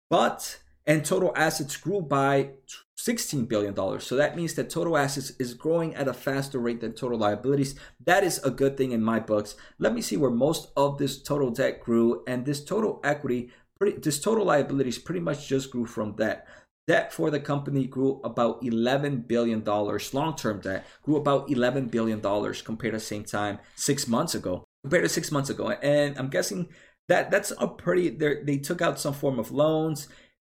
but 0.09 0.59
and 0.85 1.05
total 1.05 1.33
assets 1.35 1.77
grew 1.77 2.01
by 2.01 2.51
16 3.01 3.45
billion 3.45 3.73
dollars. 3.73 4.05
So 4.05 4.17
that 4.17 4.35
means 4.35 4.55
that 4.55 4.69
total 4.69 4.97
assets 4.97 5.31
is 5.39 5.53
growing 5.53 5.95
at 5.95 6.09
a 6.09 6.13
faster 6.13 6.59
rate 6.59 6.81
than 6.81 6.93
total 6.93 7.17
liabilities. 7.17 7.75
That 8.05 8.25
is 8.25 8.39
a 8.43 8.51
good 8.51 8.75
thing 8.75 8.91
in 8.91 9.01
my 9.01 9.19
books. 9.21 9.55
Let 9.77 9.93
me 9.93 10.01
see 10.01 10.17
where 10.17 10.29
most 10.29 10.71
of 10.75 10.97
this 10.97 11.21
total 11.21 11.49
debt 11.49 11.79
grew 11.79 12.23
and 12.27 12.45
this 12.45 12.63
total 12.63 12.99
equity 13.03 13.51
this 13.79 14.19
total 14.19 14.43
liabilities 14.43 14.97
pretty 14.97 15.21
much 15.21 15.47
just 15.47 15.71
grew 15.71 15.85
from 15.85 16.15
that. 16.17 16.45
Debt 16.87 17.13
for 17.13 17.31
the 17.31 17.39
company 17.39 17.85
grew 17.85 18.19
about 18.25 18.61
$11 18.61 19.25
billion. 19.25 19.63
Long 19.63 20.35
term 20.35 20.59
debt 20.59 20.85
grew 21.01 21.15
about 21.15 21.47
$11 21.47 21.89
billion 21.89 22.19
compared 22.65 22.93
to 22.93 22.99
same 22.99 23.23
time 23.23 23.59
six 23.75 24.07
months 24.07 24.35
ago. 24.35 24.65
Compared 24.83 25.03
to 25.03 25.09
six 25.09 25.31
months 25.31 25.49
ago. 25.49 25.69
And 25.69 26.17
I'm 26.17 26.29
guessing 26.29 26.67
that 27.07 27.31
that's 27.31 27.53
a 27.57 27.67
pretty, 27.67 28.09
they 28.09 28.57
took 28.57 28.81
out 28.81 28.99
some 28.99 29.13
form 29.13 29.39
of 29.39 29.51
loans 29.51 30.09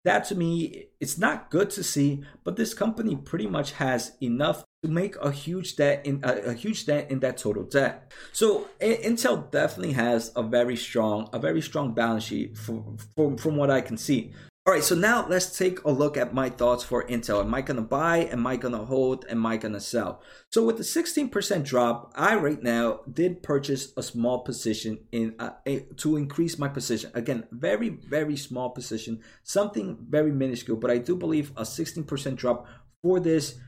that 0.04 0.24
to 0.24 0.34
me 0.34 0.86
it's 1.00 1.18
not 1.18 1.50
good 1.50 1.70
to 1.70 1.82
see 1.82 2.22
but 2.44 2.56
this 2.56 2.74
company 2.74 3.16
pretty 3.16 3.46
much 3.46 3.72
has 3.72 4.12
enough 4.20 4.64
to 4.84 4.90
make 4.90 5.16
a 5.16 5.30
huge 5.30 5.76
debt 5.76 6.04
in 6.04 6.20
a, 6.22 6.50
a, 6.50 6.52
huge 6.52 6.84
debt 6.84 7.10
in 7.10 7.20
that 7.20 7.38
total 7.38 7.62
debt. 7.62 8.12
So 8.32 8.68
intel 8.82 9.50
definitely 9.50 9.94
has 9.94 10.30
a 10.36 10.42
very 10.42 10.76
strong 10.76 11.30
a 11.32 11.38
very 11.38 11.62
strong 11.62 11.94
balance 11.94 12.24
sheet 12.24 12.58
from 12.58 12.98
from, 13.16 13.38
from 13.38 13.56
what 13.56 13.70
i 13.70 13.80
can 13.80 13.96
see 13.96 14.32
all 14.66 14.72
right, 14.72 14.82
so 14.82 14.94
now 14.94 15.26
let's 15.28 15.58
take 15.58 15.84
a 15.84 15.90
look 15.90 16.16
at 16.16 16.32
my 16.32 16.48
thoughts 16.48 16.82
for 16.82 17.06
Intel. 17.06 17.44
Am 17.44 17.52
I 17.52 17.60
going 17.60 17.76
to 17.76 17.82
buy? 17.82 18.20
Am 18.20 18.46
I 18.46 18.56
going 18.56 18.72
to 18.72 18.86
hold? 18.86 19.26
Am 19.28 19.44
I 19.44 19.58
going 19.58 19.74
to 19.74 19.80
sell? 19.80 20.22
So 20.50 20.64
with 20.64 20.78
the 20.78 20.82
16% 20.82 21.64
drop, 21.64 22.10
I 22.16 22.34
right 22.36 22.62
now 22.62 23.00
did 23.12 23.42
purchase 23.42 23.92
a 23.94 24.02
small 24.02 24.38
position 24.38 25.00
in 25.12 25.34
uh, 25.38 25.50
to 25.98 26.16
increase 26.16 26.58
my 26.58 26.68
position. 26.68 27.10
Again, 27.12 27.44
very 27.50 27.90
very 27.90 28.38
small 28.38 28.70
position, 28.70 29.20
something 29.42 29.98
very 30.08 30.32
minuscule, 30.32 30.78
but 30.78 30.90
I 30.90 30.96
do 30.96 31.14
believe 31.14 31.50
a 31.58 31.64
16% 31.64 32.34
drop 32.36 32.66
for 33.02 33.20
this 33.20 33.58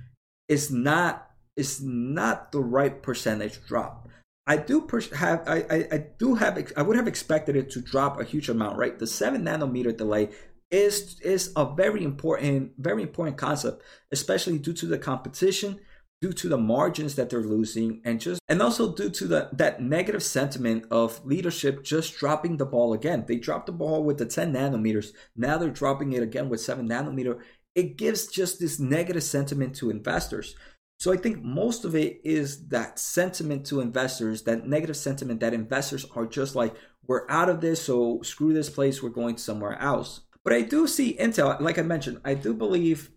is 0.49 0.71
not 0.71 1.31
is 1.57 1.83
not 1.83 2.53
the 2.53 2.61
right 2.61 3.03
percentage 3.03 3.63
drop. 3.67 4.09
I 4.47 4.57
do 4.57 4.89
have 5.15 5.47
I, 5.47 5.67
I, 5.69 5.89
I 5.93 6.07
do 6.19 6.37
have 6.37 6.73
I 6.75 6.81
would 6.81 6.97
have 6.97 7.09
expected 7.09 7.55
it 7.55 7.69
to 7.73 7.83
drop 7.83 8.19
a 8.19 8.25
huge 8.25 8.49
amount, 8.49 8.79
right? 8.79 8.99
The 8.99 9.07
seven 9.07 9.45
nanometer 9.45 9.95
delay 9.95 10.31
is 10.77 11.19
is 11.23 11.53
a 11.57 11.65
very 11.75 12.05
important, 12.05 12.73
very 12.79 13.03
important 13.03 13.39
concept, 13.39 13.83
especially 14.12 14.59
due 14.59 14.75
to 14.75 14.87
the 14.87 14.99
competition, 14.99 15.81
due 16.21 16.33
to 16.35 16.49
the 16.49 16.59
margins 16.59 17.15
that 17.15 17.31
they're 17.31 17.41
losing, 17.41 18.01
and 18.05 18.21
just 18.21 18.41
and 18.49 18.61
also 18.61 18.95
due 18.95 19.11
to 19.11 19.27
the 19.27 19.49
that 19.53 19.81
negative 19.81 20.23
sentiment 20.23 20.85
of 20.91 21.25
leadership 21.25 21.83
just 21.83 22.19
dropping 22.19 22.57
the 22.57 22.67
ball 22.67 22.93
again. 22.93 23.25
They 23.27 23.37
dropped 23.37 23.67
the 23.67 23.73
ball 23.73 24.05
with 24.05 24.19
the 24.19 24.27
10 24.27 24.53
nanometers. 24.53 25.09
Now 25.35 25.57
they're 25.59 25.71
dropping 25.71 26.12
it 26.12 26.23
again 26.23 26.49
with 26.49 26.61
7 26.61 26.89
nanometer. 26.89 27.41
It 27.75 27.97
gives 27.97 28.27
just 28.27 28.59
this 28.61 28.79
negative 28.79 29.23
sentiment 29.23 29.75
to 29.77 29.91
investors. 29.91 30.55
So 30.99 31.12
I 31.12 31.19
think 31.19 31.43
most 31.43 31.85
of 31.85 31.95
it 31.95 32.21
is 32.25 32.69
that 32.69 32.99
sentiment 32.99 33.67
to 33.67 33.81
investors, 33.81 34.45
that 34.45 34.67
negative 34.67 34.97
sentiment 34.97 35.41
that 35.41 35.53
investors 35.53 36.07
are 36.15 36.25
just 36.25 36.57
like, 36.57 36.75
we're 37.07 37.29
out 37.29 37.51
of 37.51 37.61
this, 37.61 37.83
so 37.83 38.23
screw 38.23 38.55
this 38.55 38.71
place, 38.71 39.03
we're 39.03 39.11
going 39.11 39.37
somewhere 39.37 39.79
else. 39.79 40.23
But 40.47 40.55
I 40.55 40.63
do 40.63 40.87
see 40.87 41.17
Intel, 41.19 41.61
like 41.61 41.77
I 41.77 41.83
mentioned, 41.83 42.21
I 42.25 42.35
do 42.35 42.55
believe 42.55 43.11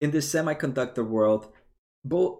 in 0.00 0.10
this 0.10 0.32
semiconductor 0.32 1.06
world, 1.06 1.52
both 2.02 2.38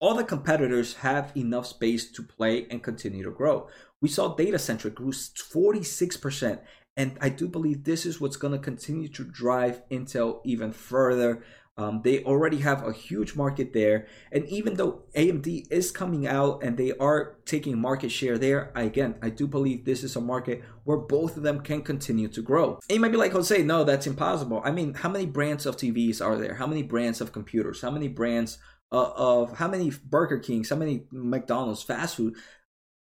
all 0.00 0.16
the 0.16 0.24
competitors 0.24 0.94
have 0.94 1.30
enough 1.36 1.64
space 1.66 2.10
to 2.10 2.24
play 2.24 2.66
and 2.72 2.82
continue 2.82 3.22
to 3.22 3.30
grow. 3.30 3.68
We 4.02 4.08
saw 4.08 4.34
data 4.34 4.58
center 4.58 4.90
grew 4.90 5.12
46%. 5.12 6.58
And 6.96 7.16
I 7.20 7.28
do 7.28 7.46
believe 7.46 7.84
this 7.84 8.04
is 8.04 8.20
what's 8.20 8.36
going 8.36 8.52
to 8.52 8.58
continue 8.58 9.06
to 9.10 9.22
drive 9.22 9.88
Intel 9.90 10.40
even 10.44 10.72
further. 10.72 11.44
Um, 11.78 12.02
they 12.02 12.24
already 12.24 12.58
have 12.58 12.84
a 12.84 12.92
huge 12.92 13.36
market 13.36 13.72
there. 13.72 14.08
And 14.32 14.44
even 14.46 14.74
though 14.74 15.02
AMD 15.14 15.68
is 15.70 15.92
coming 15.92 16.26
out 16.26 16.64
and 16.64 16.76
they 16.76 16.92
are 16.98 17.36
taking 17.46 17.78
market 17.78 18.10
share 18.10 18.36
there, 18.36 18.72
again, 18.74 19.14
I 19.22 19.30
do 19.30 19.46
believe 19.46 19.84
this 19.84 20.02
is 20.02 20.16
a 20.16 20.20
market 20.20 20.64
where 20.82 20.96
both 20.96 21.36
of 21.36 21.44
them 21.44 21.60
can 21.60 21.82
continue 21.82 22.26
to 22.28 22.42
grow. 22.42 22.80
And 22.88 22.96
you 22.96 23.00
might 23.00 23.12
be 23.12 23.16
like, 23.16 23.30
Jose, 23.30 23.62
no, 23.62 23.84
that's 23.84 24.08
impossible. 24.08 24.60
I 24.64 24.72
mean, 24.72 24.94
how 24.94 25.08
many 25.08 25.26
brands 25.26 25.66
of 25.66 25.76
TVs 25.76 26.20
are 26.20 26.36
there? 26.36 26.54
How 26.54 26.66
many 26.66 26.82
brands 26.82 27.20
of 27.20 27.30
computers? 27.30 27.80
How 27.80 27.92
many 27.92 28.08
brands 28.08 28.58
uh, 28.90 29.12
of 29.14 29.58
how 29.58 29.68
many 29.68 29.92
Burger 30.04 30.40
Kings? 30.40 30.70
How 30.70 30.76
many 30.76 31.04
McDonald's 31.12 31.84
fast 31.84 32.16
food? 32.16 32.34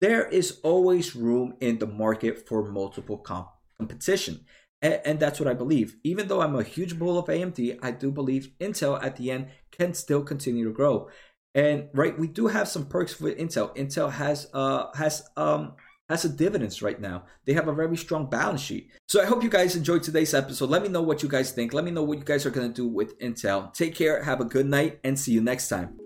There 0.03 0.29
is 0.29 0.61
always 0.63 1.17
room 1.17 1.55
in 1.61 1.79
the 1.79 1.87
market 1.87 2.47
for 2.47 2.71
multiple 2.71 3.17
comp- 3.17 3.49
competition. 3.79 4.45
And, 4.81 5.01
and, 5.05 5.21
that's 5.21 5.41
what 5.41 5.49
I 5.49 5.55
believe. 5.55 5.97
Even 6.05 6.29
though 6.29 6.41
I'm 6.41 6.55
a 6.55 6.63
huge 6.63 6.99
bull 6.99 7.19
of 7.19 7.27
AMD, 7.27 7.79
I 7.83 7.91
do 7.91 8.13
believe 8.13 8.53
Intel 8.61 9.03
at 9.03 9.17
the 9.17 9.31
end 9.33 9.49
can 9.73 9.93
still 9.93 10.23
continue 10.23 10.65
to 10.65 10.73
grow. 10.73 11.09
And 11.55 11.89
right, 11.93 12.17
we 12.17 12.29
do 12.29 12.47
have 12.47 12.69
some 12.69 12.87
perks 12.87 13.21
with 13.21 13.37
Intel. 13.39 13.75
Intel 13.77 14.13
has 14.13 14.49
uh 14.55 14.87
has 14.95 15.29
um 15.37 15.75
has 16.09 16.25
a 16.25 16.29
dividends 16.29 16.81
right 16.83 17.01
now. 17.01 17.25
They 17.45 17.55
have 17.55 17.69
a 17.69 17.73
very 17.73 17.97
strong 17.97 18.31
balance 18.31 18.61
sheet. 18.61 18.91
So 19.09 19.21
I 19.21 19.27
hope 19.27 19.43
you 19.43 19.51
guys 19.51 19.75
enjoyed 19.75 20.03
today's 20.03 20.35
episode. 20.35 20.71
Let 20.71 20.83
me 20.83 20.89
know 20.89 21.03
what 21.03 21.23
you 21.23 21.29
guys 21.29 21.51
think. 21.51 21.73
Let 21.73 21.85
me 21.85 21.91
know 21.91 22.05
what 22.05 22.19
you 22.19 22.25
guys 22.25 22.47
are 22.47 22.51
gonna 22.51 22.69
do 22.69 22.87
with 22.87 23.19
Intel. 23.19 23.73
Take 23.75 23.95
care, 23.95 24.23
have 24.23 24.41
a 24.41 24.45
good 24.45 24.67
night, 24.67 25.01
and 25.03 25.19
see 25.19 25.33
you 25.33 25.41
next 25.41 25.69
time. 25.69 25.98